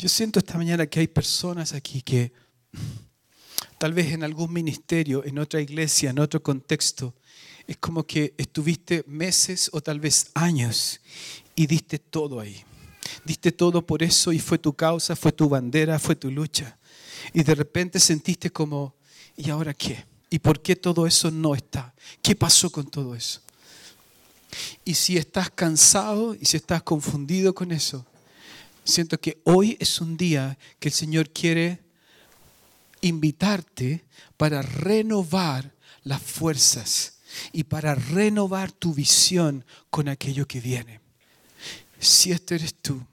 yo 0.00 0.08
siento 0.08 0.40
esta 0.40 0.58
mañana 0.58 0.88
que 0.88 0.98
hay 0.98 1.06
personas 1.06 1.74
aquí 1.74 2.02
que 2.02 2.32
tal 3.78 3.92
vez 3.92 4.12
en 4.12 4.24
algún 4.24 4.52
ministerio, 4.52 5.24
en 5.24 5.38
otra 5.38 5.60
iglesia, 5.60 6.10
en 6.10 6.18
otro 6.18 6.42
contexto, 6.42 7.14
es 7.68 7.76
como 7.76 8.04
que 8.04 8.34
estuviste 8.36 9.04
meses 9.06 9.70
o 9.72 9.80
tal 9.80 10.00
vez 10.00 10.32
años 10.34 11.00
y 11.54 11.68
diste 11.68 12.00
todo 12.00 12.40
ahí. 12.40 12.64
Diste 13.24 13.52
todo 13.52 13.86
por 13.86 14.02
eso 14.02 14.32
y 14.32 14.40
fue 14.40 14.58
tu 14.58 14.74
causa, 14.74 15.14
fue 15.14 15.30
tu 15.30 15.48
bandera, 15.48 16.00
fue 16.00 16.16
tu 16.16 16.32
lucha. 16.32 16.80
Y 17.32 17.44
de 17.44 17.54
repente 17.54 18.00
sentiste 18.00 18.50
como, 18.50 18.96
¿y 19.36 19.48
ahora 19.48 19.72
qué? 19.72 20.10
¿Y 20.32 20.38
por 20.38 20.62
qué 20.62 20.76
todo 20.76 21.06
eso 21.06 21.30
no 21.30 21.54
está? 21.54 21.92
¿Qué 22.22 22.34
pasó 22.34 22.72
con 22.72 22.88
todo 22.88 23.14
eso? 23.14 23.42
Y 24.82 24.94
si 24.94 25.18
estás 25.18 25.50
cansado 25.50 26.34
y 26.34 26.46
si 26.46 26.56
estás 26.56 26.82
confundido 26.82 27.54
con 27.54 27.70
eso, 27.70 28.06
siento 28.82 29.20
que 29.20 29.42
hoy 29.44 29.76
es 29.78 30.00
un 30.00 30.16
día 30.16 30.56
que 30.80 30.88
el 30.88 30.94
Señor 30.94 31.28
quiere 31.28 31.80
invitarte 33.02 34.06
para 34.38 34.62
renovar 34.62 35.74
las 36.02 36.22
fuerzas 36.22 37.18
y 37.52 37.64
para 37.64 37.94
renovar 37.94 38.72
tu 38.72 38.94
visión 38.94 39.66
con 39.90 40.08
aquello 40.08 40.48
que 40.48 40.62
viene. 40.62 41.00
Si 41.98 42.32
este 42.32 42.54
eres 42.54 42.74
tú, 42.76 43.06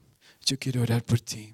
yo 0.46 0.58
quiero 0.58 0.80
orar 0.80 1.04
por 1.04 1.20
ti. 1.20 1.52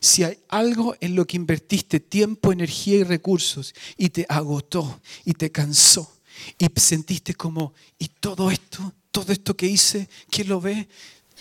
Si 0.00 0.22
hay 0.22 0.38
algo 0.48 0.96
en 1.00 1.14
lo 1.14 1.26
que 1.26 1.36
invertiste 1.36 2.00
tiempo, 2.00 2.52
energía 2.52 2.96
y 2.96 3.04
recursos 3.04 3.74
y 3.96 4.08
te 4.08 4.26
agotó 4.28 5.00
y 5.24 5.32
te 5.34 5.50
cansó 5.50 6.16
y 6.58 6.68
sentiste 6.76 7.34
como, 7.34 7.74
¿y 7.98 8.08
todo 8.08 8.50
esto? 8.50 8.92
¿Todo 9.10 9.32
esto 9.32 9.56
que 9.56 9.66
hice? 9.66 10.08
¿Quién 10.30 10.48
lo 10.48 10.60
ve? 10.60 10.88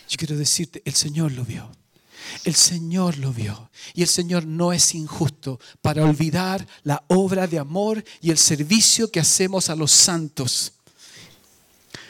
Yo 0.07 0.17
quiero 0.17 0.37
decirte, 0.37 0.81
el 0.85 0.93
Señor 0.93 1.31
lo 1.31 1.43
vio. 1.43 1.69
El 2.43 2.55
Señor 2.55 3.17
lo 3.17 3.33
vio. 3.33 3.69
Y 3.93 4.01
el 4.01 4.07
Señor 4.07 4.45
no 4.45 4.73
es 4.73 4.95
injusto 4.95 5.59
para 5.81 6.03
olvidar 6.03 6.65
la 6.83 7.03
obra 7.07 7.47
de 7.47 7.59
amor 7.59 8.03
y 8.21 8.31
el 8.31 8.37
servicio 8.37 9.11
que 9.11 9.19
hacemos 9.19 9.69
a 9.69 9.75
los 9.75 9.91
santos. 9.91 10.73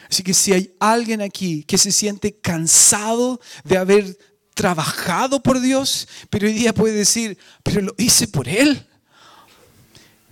Así 0.08 0.22
que 0.22 0.34
si 0.34 0.52
hay 0.52 0.74
alguien 0.78 1.20
aquí 1.20 1.64
que 1.64 1.78
se 1.78 1.90
siente 1.90 2.32
cansado 2.32 3.40
de 3.64 3.76
haber 3.76 4.18
trabajado 4.56 5.42
por 5.42 5.60
Dios, 5.60 6.08
pero 6.30 6.46
hoy 6.46 6.54
día 6.54 6.72
puede 6.72 6.94
decir, 6.94 7.36
pero 7.62 7.82
lo 7.82 7.94
hice 7.98 8.26
por 8.26 8.48
Él. 8.48 8.86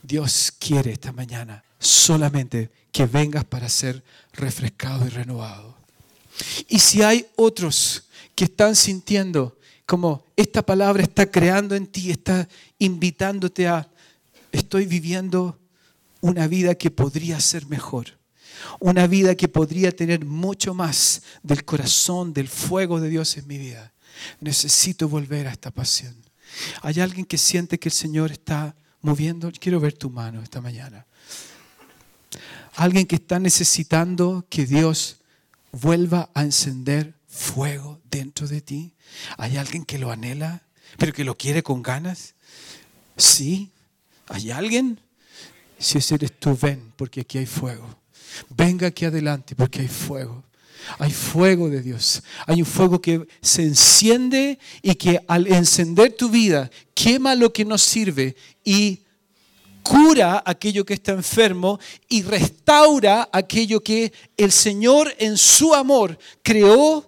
Dios 0.03 0.51
quiere 0.59 0.93
esta 0.93 1.13
mañana 1.13 1.63
solamente 1.79 2.71
que 2.91 3.05
vengas 3.05 3.45
para 3.45 3.69
ser 3.69 4.03
refrescado 4.33 5.07
y 5.07 5.11
renovado. 5.11 5.77
Y 6.69 6.79
si 6.79 7.03
hay 7.03 7.27
otros 7.37 8.05
que 8.35 8.47
están 8.47 8.75
sintiendo 8.75 9.59
como 9.85 10.25
esta 10.37 10.65
palabra 10.65 11.03
está 11.03 11.31
creando 11.31 11.75
en 11.75 11.87
ti, 11.87 12.11
está 12.11 12.49
invitándote 12.79 13.69
a, 13.69 13.91
estoy 14.53 14.87
viviendo 14.87 15.59
una 16.23 16.49
vida 16.49 16.75
que 16.77 16.91
podría 16.91 17.39
ser 17.41 17.67
mejor, 17.67 18.19
una 18.81 19.07
vida 19.07 19.35
que 19.35 19.49
podría 19.49 19.95
tener 19.95 20.25
mucho 20.25 20.73
más 20.73 21.21
del 21.43 21.67
corazón, 21.67 22.33
del 22.33 22.49
fuego 22.49 23.03
de 23.03 23.11
Dios 23.11 23.37
en 23.37 23.47
mi 23.47 23.59
vida. 23.59 23.94
Necesito 24.41 25.09
volver 25.09 25.47
a 25.47 25.53
esta 25.53 25.71
pasión. 25.71 26.15
¿Hay 26.83 27.01
alguien 27.01 27.27
que 27.27 27.39
siente 27.39 27.79
que 27.79 27.89
el 27.89 27.95
Señor 27.95 28.31
está 28.33 28.75
moviendo? 29.01 29.51
Quiero 29.59 29.81
ver 29.81 29.95
tu 29.95 30.11
mano 30.11 30.43
esta 30.43 30.61
mañana. 30.61 31.07
Alguien 32.77 33.07
que 33.07 33.17
está 33.17 33.39
necesitando 33.39 34.47
que 34.49 34.67
Dios 34.67 35.19
vuelva 35.73 36.31
a 36.35 36.43
encender 36.43 37.15
fuego 37.29 38.01
dentro 38.11 38.47
de 38.47 38.61
ti. 38.61 38.95
¿Hay 39.37 39.57
alguien 39.57 39.85
que 39.85 39.99
lo 39.99 40.11
anhela, 40.11 40.63
pero 40.99 41.13
que 41.13 41.25
lo 41.25 41.37
quiere 41.37 41.63
con 41.63 41.83
ganas? 41.83 42.35
Sí. 43.17 43.71
¿Hay 44.29 44.51
alguien? 44.51 45.01
Si 45.79 45.99
ese 45.99 46.15
eres 46.15 46.33
tú, 46.39 46.57
ven, 46.61 46.93
porque 46.97 47.23
aquí 47.23 47.39
hay 47.39 47.47
fuego. 47.47 47.99
Venga 48.49 48.89
aquí 48.89 49.05
adelante, 49.05 49.55
porque 49.55 49.81
hay 49.81 49.89
fuego. 49.89 50.45
Hay 50.99 51.13
fuego 51.13 51.69
de 51.69 51.83
Dios. 51.83 52.23
Hay 52.47 52.61
un 52.61 52.67
fuego 52.67 53.01
que 53.01 53.27
se 53.41 53.63
enciende 53.63 54.59
y 54.83 54.95
que 54.95 55.21
al 55.27 55.47
encender 55.47 56.13
tu 56.13 56.29
vida 56.29 56.71
quema 56.95 57.35
lo 57.35 57.53
que 57.53 57.65
no 57.65 57.79
sirve 57.79 58.37
y 58.65 59.01
cura 59.83 60.43
aquello 60.45 60.85
que 60.85 60.95
está 60.95 61.13
enfermo 61.13 61.79
y 62.09 62.23
restaura 62.23 63.29
aquello 63.31 63.83
que 63.83 64.13
el 64.37 64.51
Señor 64.51 65.15
en 65.19 65.37
su 65.37 65.75
amor 65.75 66.19
creó, 66.43 67.07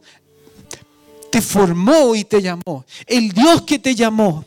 te 1.31 1.41
formó 1.41 2.15
y 2.15 2.25
te 2.25 2.43
llamó. 2.43 2.85
El 3.07 3.31
Dios 3.33 3.63
que 3.63 3.79
te 3.79 3.95
llamó, 3.95 4.45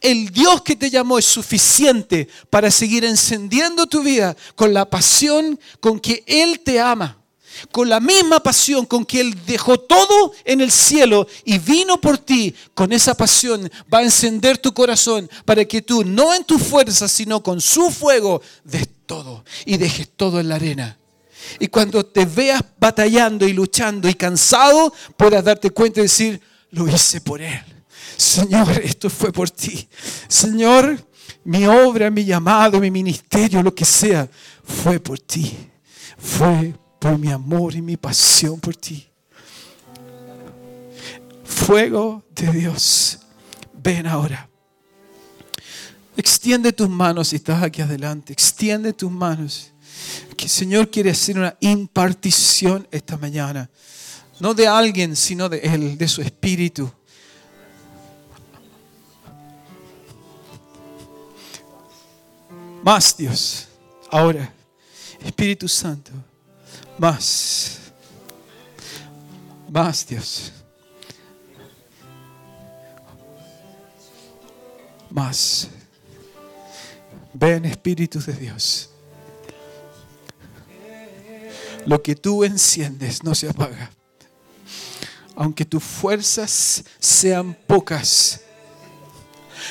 el 0.00 0.30
Dios 0.30 0.62
que 0.62 0.76
te 0.76 0.90
llamó 0.90 1.18
es 1.18 1.24
suficiente 1.24 2.28
para 2.50 2.70
seguir 2.70 3.04
encendiendo 3.04 3.86
tu 3.86 4.02
vida 4.02 4.36
con 4.56 4.74
la 4.74 4.88
pasión 4.88 5.58
con 5.78 6.00
que 6.00 6.24
Él 6.26 6.60
te 6.60 6.80
ama 6.80 7.19
con 7.70 7.88
la 7.88 8.00
misma 8.00 8.40
pasión 8.40 8.86
con 8.86 9.04
que 9.04 9.20
Él 9.20 9.34
dejó 9.46 9.78
todo 9.78 10.32
en 10.44 10.60
el 10.60 10.70
cielo 10.70 11.26
y 11.44 11.58
vino 11.58 12.00
por 12.00 12.18
ti, 12.18 12.54
con 12.74 12.92
esa 12.92 13.14
pasión 13.14 13.70
va 13.92 13.98
a 13.98 14.04
encender 14.04 14.58
tu 14.58 14.72
corazón 14.72 15.28
para 15.44 15.64
que 15.64 15.82
tú, 15.82 16.04
no 16.04 16.34
en 16.34 16.44
tu 16.44 16.58
fuerza, 16.58 17.08
sino 17.08 17.42
con 17.42 17.60
su 17.60 17.90
fuego, 17.90 18.42
des 18.64 18.88
todo 19.06 19.44
y 19.64 19.76
dejes 19.76 20.10
todo 20.16 20.40
en 20.40 20.48
la 20.48 20.56
arena. 20.56 20.96
Y 21.58 21.68
cuando 21.68 22.04
te 22.04 22.26
veas 22.26 22.62
batallando 22.78 23.46
y 23.46 23.52
luchando 23.52 24.08
y 24.08 24.14
cansado, 24.14 24.92
puedas 25.16 25.42
darte 25.42 25.70
cuenta 25.70 26.00
y 26.00 26.04
decir, 26.04 26.40
lo 26.70 26.88
hice 26.88 27.20
por 27.20 27.40
Él. 27.40 27.62
Señor, 28.16 28.70
esto 28.82 29.08
fue 29.08 29.32
por 29.32 29.50
ti. 29.50 29.88
Señor, 30.28 31.02
mi 31.44 31.66
obra, 31.66 32.10
mi 32.10 32.24
llamado, 32.24 32.78
mi 32.80 32.90
ministerio, 32.90 33.62
lo 33.62 33.74
que 33.74 33.84
sea, 33.84 34.28
fue 34.62 35.00
por 35.00 35.18
ti. 35.18 35.56
Fue 36.18 36.74
por 37.00 37.18
mi 37.18 37.32
amor 37.32 37.74
y 37.74 37.82
mi 37.82 37.96
pasión 37.96 38.60
por 38.60 38.76
ti. 38.76 39.08
Fuego 41.42 42.22
de 42.34 42.52
Dios, 42.52 43.18
ven 43.82 44.06
ahora. 44.06 44.48
Extiende 46.16 46.72
tus 46.72 46.88
manos 46.88 47.28
si 47.28 47.36
estás 47.36 47.62
aquí 47.62 47.80
adelante. 47.80 48.32
Extiende 48.32 48.92
tus 48.92 49.10
manos. 49.10 49.72
Que 50.36 50.44
el 50.44 50.50
Señor 50.50 50.90
quiere 50.90 51.10
hacer 51.10 51.38
una 51.38 51.56
impartición 51.60 52.86
esta 52.90 53.16
mañana. 53.16 53.70
No 54.38 54.52
de 54.52 54.68
alguien, 54.68 55.16
sino 55.16 55.48
de 55.48 55.58
Él, 55.58 55.96
de 55.96 56.06
su 56.06 56.20
Espíritu. 56.20 56.92
Más 62.82 63.16
Dios. 63.16 63.68
Ahora, 64.10 64.52
Espíritu 65.24 65.66
Santo. 65.66 66.12
Más. 67.00 67.78
Más, 69.70 70.06
Dios. 70.06 70.52
Más. 75.08 75.68
Ven, 77.32 77.64
Espíritu 77.64 78.20
de 78.20 78.34
Dios. 78.34 78.90
Lo 81.86 82.02
que 82.02 82.14
tú 82.14 82.44
enciendes 82.44 83.24
no 83.24 83.34
se 83.34 83.48
apaga. 83.48 83.90
Aunque 85.36 85.64
tus 85.64 85.82
fuerzas 85.82 86.84
sean 86.98 87.56
pocas, 87.66 88.42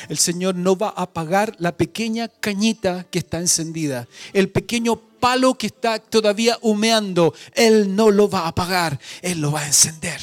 el 0.08 0.18
Señor 0.18 0.56
no 0.56 0.76
va 0.76 0.88
a 0.88 1.02
apagar 1.02 1.54
la 1.60 1.76
pequeña 1.76 2.26
cañita 2.26 3.06
que 3.08 3.20
está 3.20 3.38
encendida, 3.38 4.08
el 4.32 4.50
pequeño 4.50 5.09
palo 5.20 5.54
que 5.54 5.68
está 5.68 5.98
todavía 5.98 6.58
humeando, 6.62 7.34
Él 7.54 7.94
no 7.94 8.10
lo 8.10 8.28
va 8.28 8.40
a 8.40 8.48
apagar, 8.48 8.98
Él 9.22 9.40
lo 9.40 9.52
va 9.52 9.60
a 9.60 9.66
encender. 9.66 10.20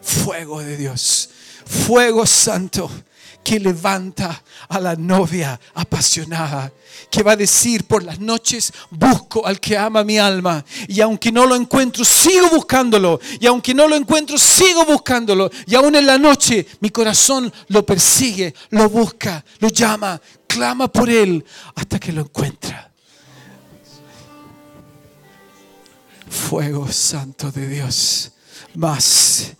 Fuego 0.00 0.60
de 0.60 0.76
Dios, 0.76 1.30
fuego 1.66 2.26
santo, 2.26 2.90
que 3.48 3.60
levanta 3.60 4.42
a 4.68 4.78
la 4.78 4.94
novia 4.94 5.58
apasionada, 5.74 6.70
que 7.10 7.22
va 7.22 7.32
a 7.32 7.36
decir 7.36 7.84
por 7.84 8.02
las 8.02 8.20
noches, 8.20 8.72
busco 8.90 9.46
al 9.46 9.58
que 9.58 9.76
ama 9.76 10.04
mi 10.04 10.18
alma, 10.18 10.62
y 10.86 11.00
aunque 11.00 11.32
no 11.32 11.46
lo 11.46 11.56
encuentro, 11.56 12.04
sigo 12.04 12.50
buscándolo, 12.50 13.18
y 13.40 13.46
aunque 13.46 13.72
no 13.72 13.88
lo 13.88 13.96
encuentro, 13.96 14.36
sigo 14.36 14.84
buscándolo, 14.84 15.50
y 15.66 15.74
aún 15.74 15.94
en 15.94 16.06
la 16.06 16.18
noche 16.18 16.66
mi 16.80 16.90
corazón 16.90 17.50
lo 17.68 17.86
persigue, 17.86 18.54
lo 18.68 18.88
busca, 18.90 19.42
lo 19.60 19.68
llama, 19.68 20.20
clama 20.46 20.88
por 20.88 21.08
él 21.08 21.44
hasta 21.74 21.98
que 21.98 22.12
lo 22.12 22.22
encuentra. 22.22 22.57
Fuego 26.28 26.90
santo 26.90 27.50
de 27.50 27.68
Dios, 27.68 28.32
más, 28.74 29.52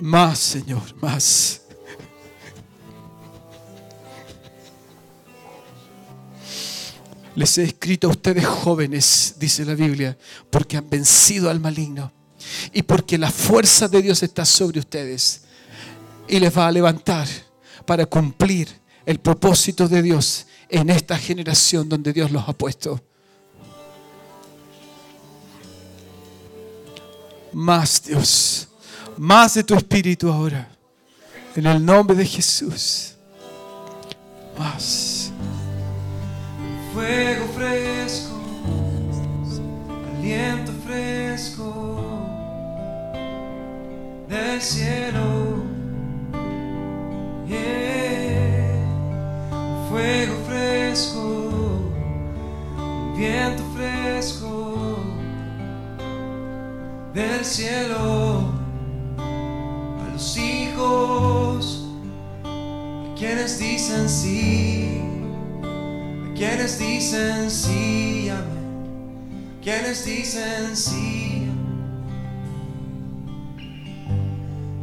más 0.00 0.38
Señor, 0.38 0.82
más. 1.00 1.62
Les 7.34 7.56
he 7.58 7.62
escrito 7.62 8.08
a 8.08 8.10
ustedes 8.10 8.44
jóvenes, 8.44 9.36
dice 9.38 9.64
la 9.64 9.74
Biblia, 9.74 10.18
porque 10.50 10.76
han 10.76 10.90
vencido 10.90 11.48
al 11.48 11.60
maligno 11.60 12.12
y 12.72 12.82
porque 12.82 13.16
la 13.16 13.30
fuerza 13.30 13.86
de 13.86 14.02
Dios 14.02 14.22
está 14.22 14.44
sobre 14.44 14.80
ustedes 14.80 15.42
y 16.26 16.40
les 16.40 16.56
va 16.56 16.66
a 16.66 16.72
levantar 16.72 17.28
para 17.86 18.06
cumplir 18.06 18.68
el 19.06 19.20
propósito 19.20 19.88
de 19.88 20.02
Dios 20.02 20.46
en 20.68 20.90
esta 20.90 21.16
generación 21.16 21.88
donde 21.88 22.12
Dios 22.12 22.30
los 22.30 22.48
ha 22.48 22.52
puesto. 22.52 23.07
Más 27.52 28.02
Dios, 28.02 28.68
más 29.16 29.54
de 29.54 29.64
tu 29.64 29.74
espíritu 29.74 30.30
ahora, 30.30 30.68
en 31.56 31.66
el 31.66 31.84
nombre 31.84 32.16
de 32.16 32.24
Jesús. 32.26 33.14
Más. 34.58 35.32
Fuego 36.92 37.46
fresco, 37.56 38.36
aliento 40.18 40.72
fresco. 40.86 42.04
Del 44.28 44.60
cielo. 44.60 45.68
Fuego 49.88 50.34
fresco, 50.46 51.92
viento 53.16 53.62
fresco 53.74 54.97
del 57.18 57.44
cielo 57.44 58.52
a 59.18 60.12
los 60.12 60.36
hijos 60.36 61.88
quienes 63.16 63.58
dicen 63.58 64.08
sí 64.08 64.98
quienes 66.38 66.78
dicen 66.78 67.50
sí, 67.50 68.28
amén. 68.28 69.58
Quienes 69.60 70.04
dicen 70.04 70.76
sí, 70.76 71.50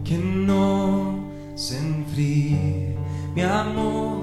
Que 0.03 0.17
no 0.17 1.29
se 1.55 1.77
enfríe 1.77 2.97
mi 3.33 3.41
amor. 3.41 4.21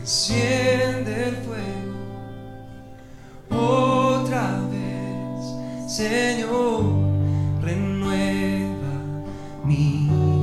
Enciende 0.00 1.28
el 1.28 1.36
fuego 1.36 1.89
Señor. 5.90 6.84
Renueva 7.60 8.94
mi 9.64 10.39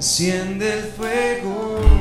enciende 0.00 0.72
el 0.72 0.84
fuego. 0.84 1.99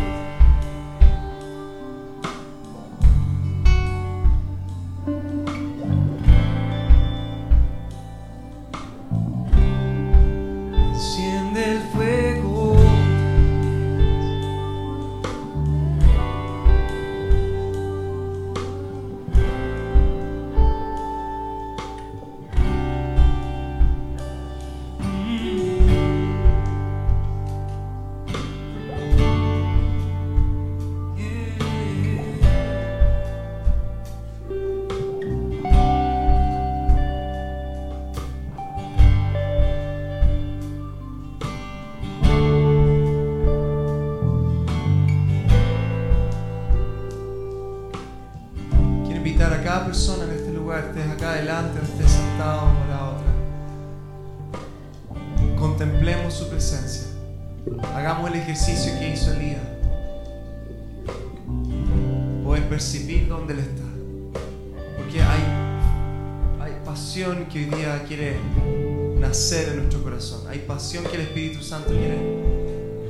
Santo 71.70 71.90
quiere 71.90 72.18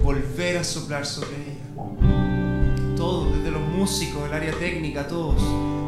volver 0.03 0.57
a 0.57 0.65
soplar 0.65 1.05
sobre 1.05 1.29
ella. 1.29 2.97
Todos, 2.97 3.33
desde 3.37 3.51
los 3.51 3.61
músicos, 3.61 4.27
el 4.27 4.33
área 4.33 4.51
técnica, 4.51 5.07
todos. 5.07 5.41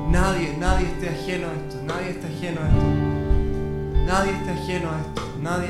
Nadie, 0.10 0.56
nadie 0.58 0.88
esté 0.88 1.10
ajeno 1.10 1.50
a 1.50 1.54
esto, 1.54 1.84
nadie 1.84 2.12
está 2.12 2.28
ajeno 2.28 2.62
a 2.62 2.70
esto. 2.70 4.06
Nadie 4.06 4.32
está 4.32 4.54
ajeno 4.54 4.90
a 4.90 5.02
esto, 5.02 5.22
nadie 5.42 5.68